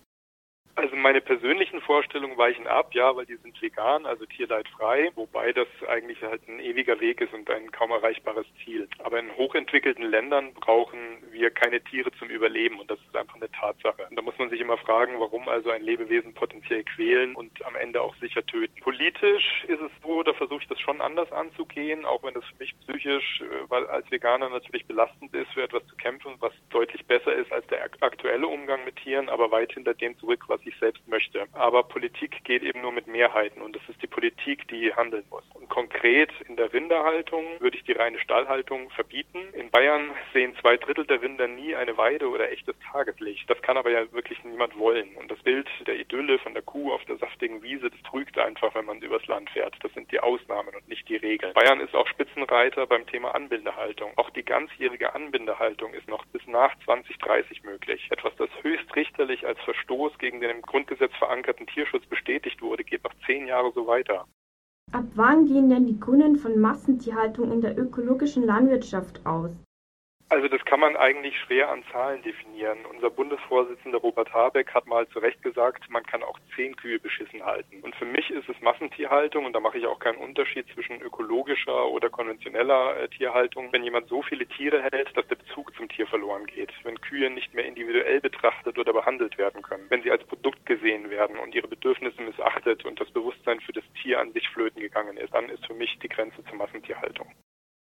[0.77, 5.67] Also meine persönlichen Vorstellungen weichen ab, ja, weil die sind vegan, also tierleidfrei, wobei das
[5.89, 8.87] eigentlich halt ein ewiger Weg ist und ein kaum erreichbares Ziel.
[9.03, 10.99] Aber in hochentwickelten Ländern brauchen
[11.33, 14.07] wir keine Tiere zum Überleben und das ist einfach eine Tatsache.
[14.11, 17.75] Und da muss man sich immer fragen, warum also ein Lebewesen potenziell quälen und am
[17.75, 18.79] Ende auch sicher töten.
[18.83, 22.57] Politisch ist es so, da versuche ich das schon anders anzugehen, auch wenn das für
[22.59, 27.07] mich psychisch, äh, weil als Veganer natürlich belastend ist, für etwas zu kämpfen, was deutlich
[27.07, 30.79] besser ist als der aktuelle Umgang mit Tieren, aber weit hinter dem zurück, was ich
[30.79, 31.47] selbst möchte.
[31.53, 35.45] Aber Politik geht eben nur mit Mehrheiten und es ist die Politik, die handeln muss.
[35.55, 39.41] Und konkret in der Rinderhaltung würde ich die reine Stallhaltung verbieten.
[39.55, 43.49] In Bayern sehen zwei Drittel der Rinder nie eine Weide oder echtes Tageslicht.
[43.49, 45.15] Das kann aber ja wirklich niemand wollen.
[45.17, 48.75] Und das Bild der Idylle von der Kuh auf der saftigen Wiese, das trügt einfach,
[48.75, 49.75] wenn man übers Land fährt.
[49.83, 51.55] Das sind die Ausnahmen und nicht die Regeln.
[51.55, 54.13] Bayern ist auch Spitzenreiter beim Thema Anbindehaltung.
[54.17, 58.09] Auch die ganzjährige Anbindehaltung ist noch bis nach 2030 möglich.
[58.11, 63.15] Etwas, das höchstrichterlich als Verstoß gegen den im Grundgesetz verankerten Tierschutz bestätigt wurde, geht noch
[63.27, 64.27] zehn Jahre so weiter.
[64.93, 69.51] Ab wann gehen denn die Grünen von Massentierhaltung in der ökologischen Landwirtschaft aus?
[70.29, 72.79] Also das kann man eigentlich schwer an Zahlen definieren.
[72.91, 77.45] Unser Bundesvorsitzender Robert Habeck hat mal zu Recht gesagt, man kann auch zehn Kühe beschissen
[77.45, 77.81] halten.
[77.83, 81.87] Und für mich ist es Massentierhaltung und da mache ich auch keinen Unterschied zwischen ökologischer
[81.91, 83.73] oder konventioneller äh, Tierhaltung.
[83.73, 86.73] Wenn jemand so viele Tiere hält, dass der Bezug zum Tier verloren geht.
[86.83, 89.87] Wenn Kühe nicht mehr individuell betrachtet oder behandelt werden können.
[89.91, 93.85] Wenn sie als Produkt gesehen werden und ihre Bedürfnisse missachtet und das Bewusstsein für das
[94.03, 97.29] Tier an sich flöten gegangen ist, dann ist für mich die Grenze zur Massentierhaltung.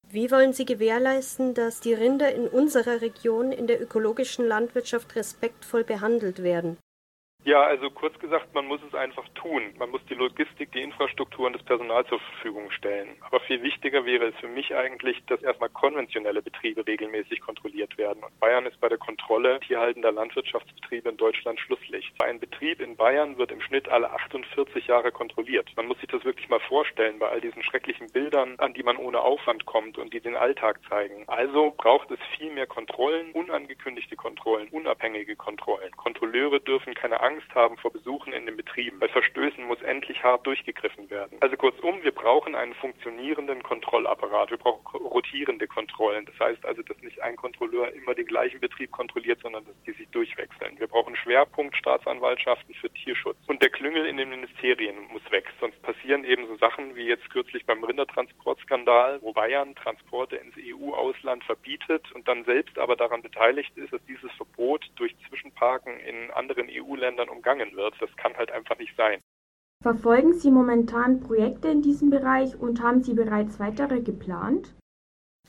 [0.09, 5.83] Wie wollen Sie gewährleisten, dass die Rinder in unserer Region in der ökologischen Landwirtschaft respektvoll
[5.83, 6.79] behandelt werden?
[7.47, 9.73] Ja, also kurz gesagt, man muss es einfach tun.
[9.79, 13.11] Man muss die Logistik, die Infrastruktur und das Personal zur Verfügung stellen.
[13.21, 18.25] Aber viel wichtiger wäre es für mich eigentlich, dass erstmal konventionelle Betriebe regelmäßig kontrolliert werden.
[18.25, 22.21] Und Bayern ist bei der Kontrolle tierhaltender Landwirtschaftsbetriebe in Deutschland Schlusslicht.
[22.21, 25.71] Ein Betrieb in Bayern wird im Schnitt alle 48 Jahre kontrolliert.
[25.77, 28.97] Man muss sich das wirklich mal vorstellen bei all diesen schrecklichen Bildern, an die man
[28.97, 31.23] ohne Aufwand kommt und die den Alltag zeigen.
[31.29, 35.93] Also braucht es viel mehr Kontrollen, unangekündigte Kontrollen, unabhängige Kontrollen.
[35.93, 38.99] Kontrolleure dürfen keine Angst Angst haben vor Besuchen in den Betrieben.
[38.99, 41.37] Bei Verstößen muss endlich hart durchgegriffen werden.
[41.41, 44.51] Also kurzum, wir brauchen einen funktionierenden Kontrollapparat.
[44.51, 46.25] Wir brauchen rotierende Kontrollen.
[46.25, 49.93] Das heißt also, dass nicht ein Kontrolleur immer den gleichen Betrieb kontrolliert, sondern dass die
[49.93, 50.79] sich durchwechseln.
[50.79, 53.37] Wir brauchen Schwerpunkt Staatsanwaltschaften für Tierschutz.
[53.49, 55.45] Und der Klüngel in den Ministerien muss weg.
[55.61, 61.45] Sonst passieren eben so Sachen wie jetzt kürzlich beim Rindertransportskandal, wo Bayern Transporte ins EU-Ausland
[61.45, 66.69] verbietet und dann selbst aber daran beteiligt ist, dass dieses Verbot durch Zwischenparken in anderen
[66.71, 67.95] EU-Ländern dann umgangen wird.
[68.01, 69.21] Das kann halt einfach nicht sein.
[69.83, 74.75] Verfolgen Sie momentan Projekte in diesem Bereich und haben Sie bereits weitere geplant?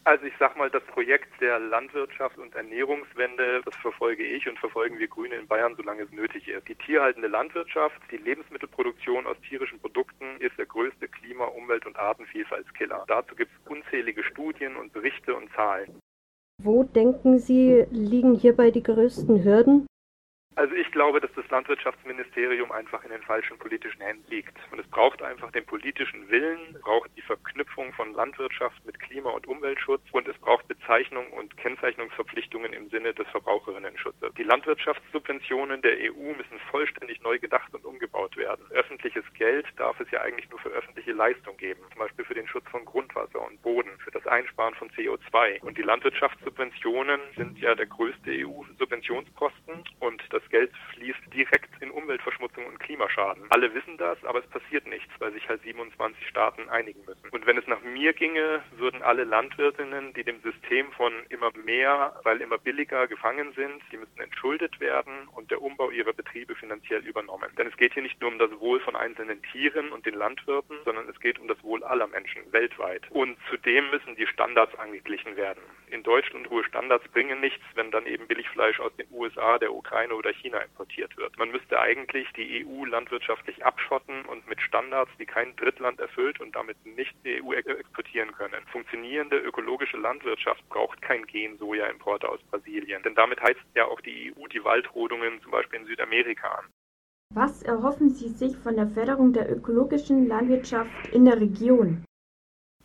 [0.04, 5.00] Also ich sag mal, das Projekt der Landwirtschaft und Ernährungswende, das verfolge ich und verfolgen
[5.00, 6.66] wir Grüne in Bayern, solange es nötig ist.
[6.70, 13.04] Die tierhaltende Landwirtschaft, die Lebensmittelproduktion aus tierischen Produkten ist der größte Klima-, Umwelt- und Artenvielfaltskiller.
[13.08, 16.00] Dazu gibt es unzählige Studien und Berichte und Zahlen.
[16.64, 19.88] Wo denken Sie, liegen hierbei die größten Hürden?
[20.58, 24.58] Also ich glaube, dass das Landwirtschaftsministerium einfach in den falschen politischen Händen liegt.
[24.72, 29.46] Und es braucht einfach den politischen Willen, braucht die Verknüpfung von Landwirtschaft mit Klima- und
[29.46, 34.34] Umweltschutz und es braucht Bezeichnung und Kennzeichnungsverpflichtungen im Sinne des Verbraucherinnenschutzes.
[34.36, 38.66] Die Landwirtschaftssubventionen der EU müssen vollständig neu gedacht und umgebaut werden.
[38.72, 42.48] Öffentliches Geld darf es ja eigentlich nur für öffentliche Leistung geben, zum Beispiel für den
[42.48, 45.62] Schutz von Grundwasser und Boden, für das Einsparen von CO2.
[45.62, 52.66] Und die Landwirtschaftssubventionen sind ja der größte EU-Subventionsposten und das Geld fließt direkt in Umweltverschmutzung
[52.66, 53.44] und Klimaschaden.
[53.50, 57.30] Alle wissen das, aber es passiert nichts, weil sich halt 27 Staaten einigen müssen.
[57.32, 62.20] Und wenn es nach mir ginge, würden alle Landwirtinnen, die dem System von immer mehr,
[62.24, 67.06] weil immer billiger gefangen sind, die müssten entschuldet werden und der Umbau ihrer Betriebe finanziell
[67.06, 67.50] übernommen.
[67.58, 70.78] Denn es geht hier nicht nur um das Wohl von einzelnen Tieren und den Landwirten,
[70.86, 73.04] sondern es geht um das Wohl aller Menschen weltweit.
[73.12, 75.62] Und zudem müssen die Standards angeglichen werden.
[75.90, 80.14] In Deutschland hohe Standards bringen nichts, wenn dann eben Billigfleisch aus den USA, der Ukraine
[80.14, 81.38] oder China importiert wird.
[81.38, 86.56] Man müsste eigentlich die EU landwirtschaftlich abschotten und mit Standards, die kein Drittland erfüllt und
[86.56, 88.66] damit nicht die EU exportieren können.
[88.72, 94.48] Funktionierende ökologische Landwirtschaft braucht kein Gen-Soja-Importe aus Brasilien, denn damit heizt ja auch die EU
[94.48, 96.66] die Waldrodungen zum Beispiel in Südamerika an.
[97.34, 102.07] Was erhoffen Sie sich von der Förderung der ökologischen Landwirtschaft in der Region?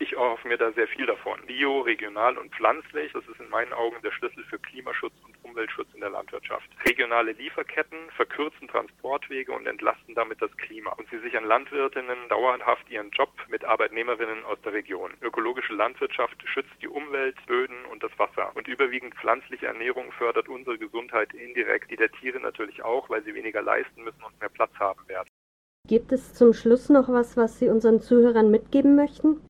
[0.03, 1.39] Ich erhoffe mir da sehr viel davon.
[1.47, 5.95] Bio, regional und pflanzlich, das ist in meinen Augen der Schlüssel für Klimaschutz und Umweltschutz
[5.95, 6.69] in der Landwirtschaft.
[6.85, 10.91] Regionale Lieferketten verkürzen Transportwege und entlasten damit das Klima.
[10.95, 15.13] Und sie sichern Landwirtinnen dauerhaft ihren Job mit Arbeitnehmerinnen aus der Region.
[15.21, 18.51] Ökologische Landwirtschaft schützt die Umwelt, Böden und das Wasser.
[18.57, 23.37] Und überwiegend pflanzliche Ernährung fördert unsere Gesundheit indirekt, die der Tiere natürlich auch, weil sie
[23.37, 25.29] weniger leisten müssen und mehr Platz haben werden.
[25.87, 29.41] Gibt es zum Schluss noch was, was Sie unseren Zuhörern mitgeben möchten?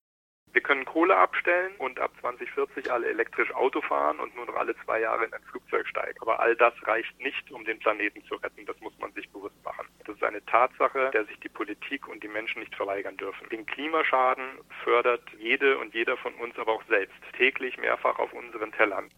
[0.53, 4.77] Wir können Kohle abstellen und ab 2040 alle elektrisch Auto fahren und nur noch alle
[4.85, 6.19] zwei Jahre in ein Flugzeug steigen.
[6.21, 8.67] Aber all das reicht nicht, um den Planeten zu retten.
[8.67, 9.87] Das muss man sich bewusst machen.
[10.05, 13.49] Das ist eine Tatsache, der sich die Politik und die Menschen nicht verweigern dürfen.
[13.49, 14.45] Den Klimaschaden
[14.85, 19.09] fördert jede und jeder von uns aber auch selbst täglich mehrfach auf unseren Tellern.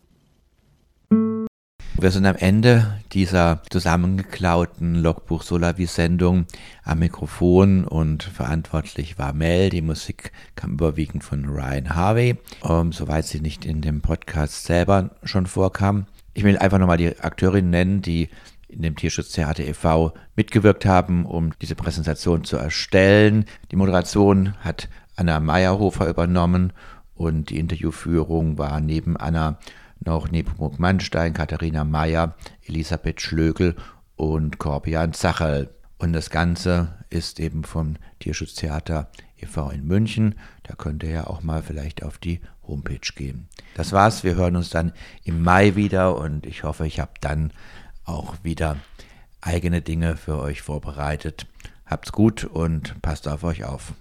[1.96, 6.46] Wir sind am Ende dieser zusammengeklauten Logbuch Solavi-Sendung
[6.82, 9.70] am Mikrofon und verantwortlich war Mel.
[9.70, 15.10] Die Musik kam überwiegend von Ryan Harvey, um, soweit sie nicht in dem Podcast selber
[15.22, 16.06] schon vorkam.
[16.34, 18.28] Ich will einfach nochmal die Akteurinnen nennen, die
[18.66, 20.12] in dem Tierschutztheater e.V.
[20.34, 23.44] mitgewirkt haben, um diese Präsentation zu erstellen.
[23.70, 26.72] Die Moderation hat Anna Meyerhofer übernommen
[27.14, 29.58] und die Interviewführung war neben Anna
[30.00, 32.34] noch Nepomuk Mannstein, Katharina Mayer,
[32.66, 33.76] Elisabeth Schlögel
[34.16, 35.70] und Corbian Zacherl.
[35.98, 39.70] Und das Ganze ist eben vom Tierschutztheater e.V.
[39.70, 40.34] in München.
[40.62, 43.48] Da könnt ihr ja auch mal vielleicht auf die Homepage gehen.
[43.74, 44.24] Das war's.
[44.24, 44.92] Wir hören uns dann
[45.22, 47.52] im Mai wieder und ich hoffe, ich habe dann
[48.04, 48.76] auch wieder
[49.40, 51.46] eigene Dinge für euch vorbereitet.
[51.86, 53.92] Habt's gut und passt auf euch auf.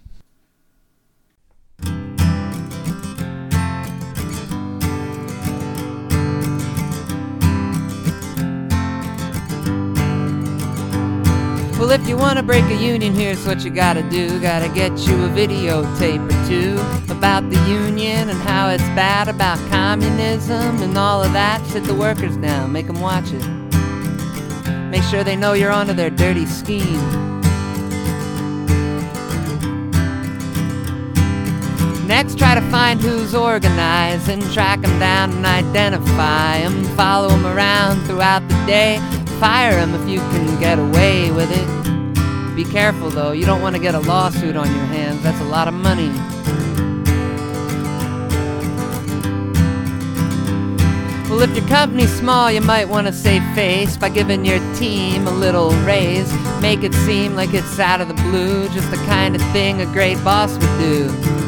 [11.83, 14.39] Well, if you want to break a union, here's what you gotta do.
[14.39, 19.57] Gotta get you a videotape or two about the union and how it's bad about
[19.69, 21.61] communism and all of that.
[21.67, 23.45] Sit the workers down, make them watch it.
[24.91, 27.01] Make sure they know you're onto their dirty scheme.
[32.07, 38.05] Next, try to find who's organizing, track them down and identify them, follow them around
[38.05, 39.01] throughout the day,
[39.43, 42.55] fire them if you can get away with it.
[42.55, 45.43] Be careful though, you don't want to get a lawsuit on your hands, that's a
[45.43, 46.07] lot of money.
[51.29, 55.27] Well, if your company's small, you might want to save face by giving your team
[55.27, 56.31] a little raise.
[56.61, 59.85] Make it seem like it's out of the blue, just the kind of thing a
[59.87, 61.42] great boss would do.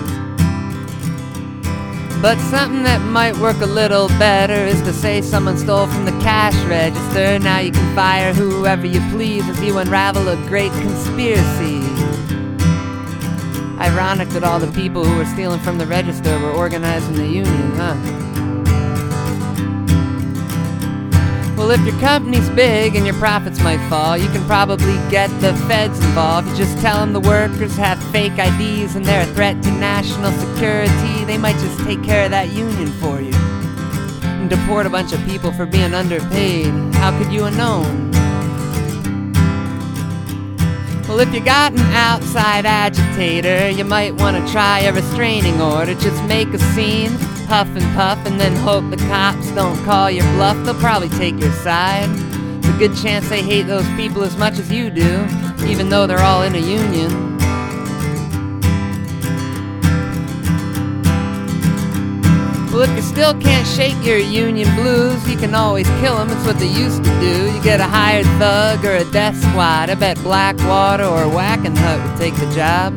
[2.25, 6.11] But something that might work a little better is to say someone stole from the
[6.23, 7.37] cash register.
[7.37, 11.81] Now you can fire whoever you please as you unravel a great conspiracy.
[13.79, 17.75] Ironic that all the people who were stealing from the register were organizing the union,
[17.75, 18.24] huh?
[21.65, 25.51] Well, if your company's big and your profits might fall, you can probably get the
[25.67, 26.47] feds involved.
[26.49, 30.31] You just tell them the workers have fake IDs and they're a threat to national
[30.33, 31.25] security.
[31.25, 33.33] They might just take care of that union for you.
[33.33, 36.67] And deport a bunch of people for being underpaid.
[36.93, 38.11] How could you have known?
[41.07, 45.95] Well, if you got an outside agitator, you might want to try a restraining order.
[45.95, 50.25] Just make a scene, huff and puff, and then hope the cops don't call your
[50.33, 50.57] bluff.
[50.65, 52.09] They'll probably take your side.
[52.59, 55.27] It's a good chance they hate those people as much as you do,
[55.65, 57.35] even though they're all in a union.
[62.75, 66.29] Well, if you still can't shake your union blues, you can always kill them.
[66.29, 67.49] It's what they used to do.
[67.53, 69.89] You get a hired thug or a death squad.
[69.89, 72.93] I bet Blackwater or Wackenhut would take the job.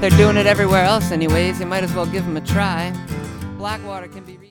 [0.00, 1.60] They're doing it everywhere else, anyways.
[1.60, 2.92] You might as well give them a try.
[3.56, 4.45] Blackwater can be.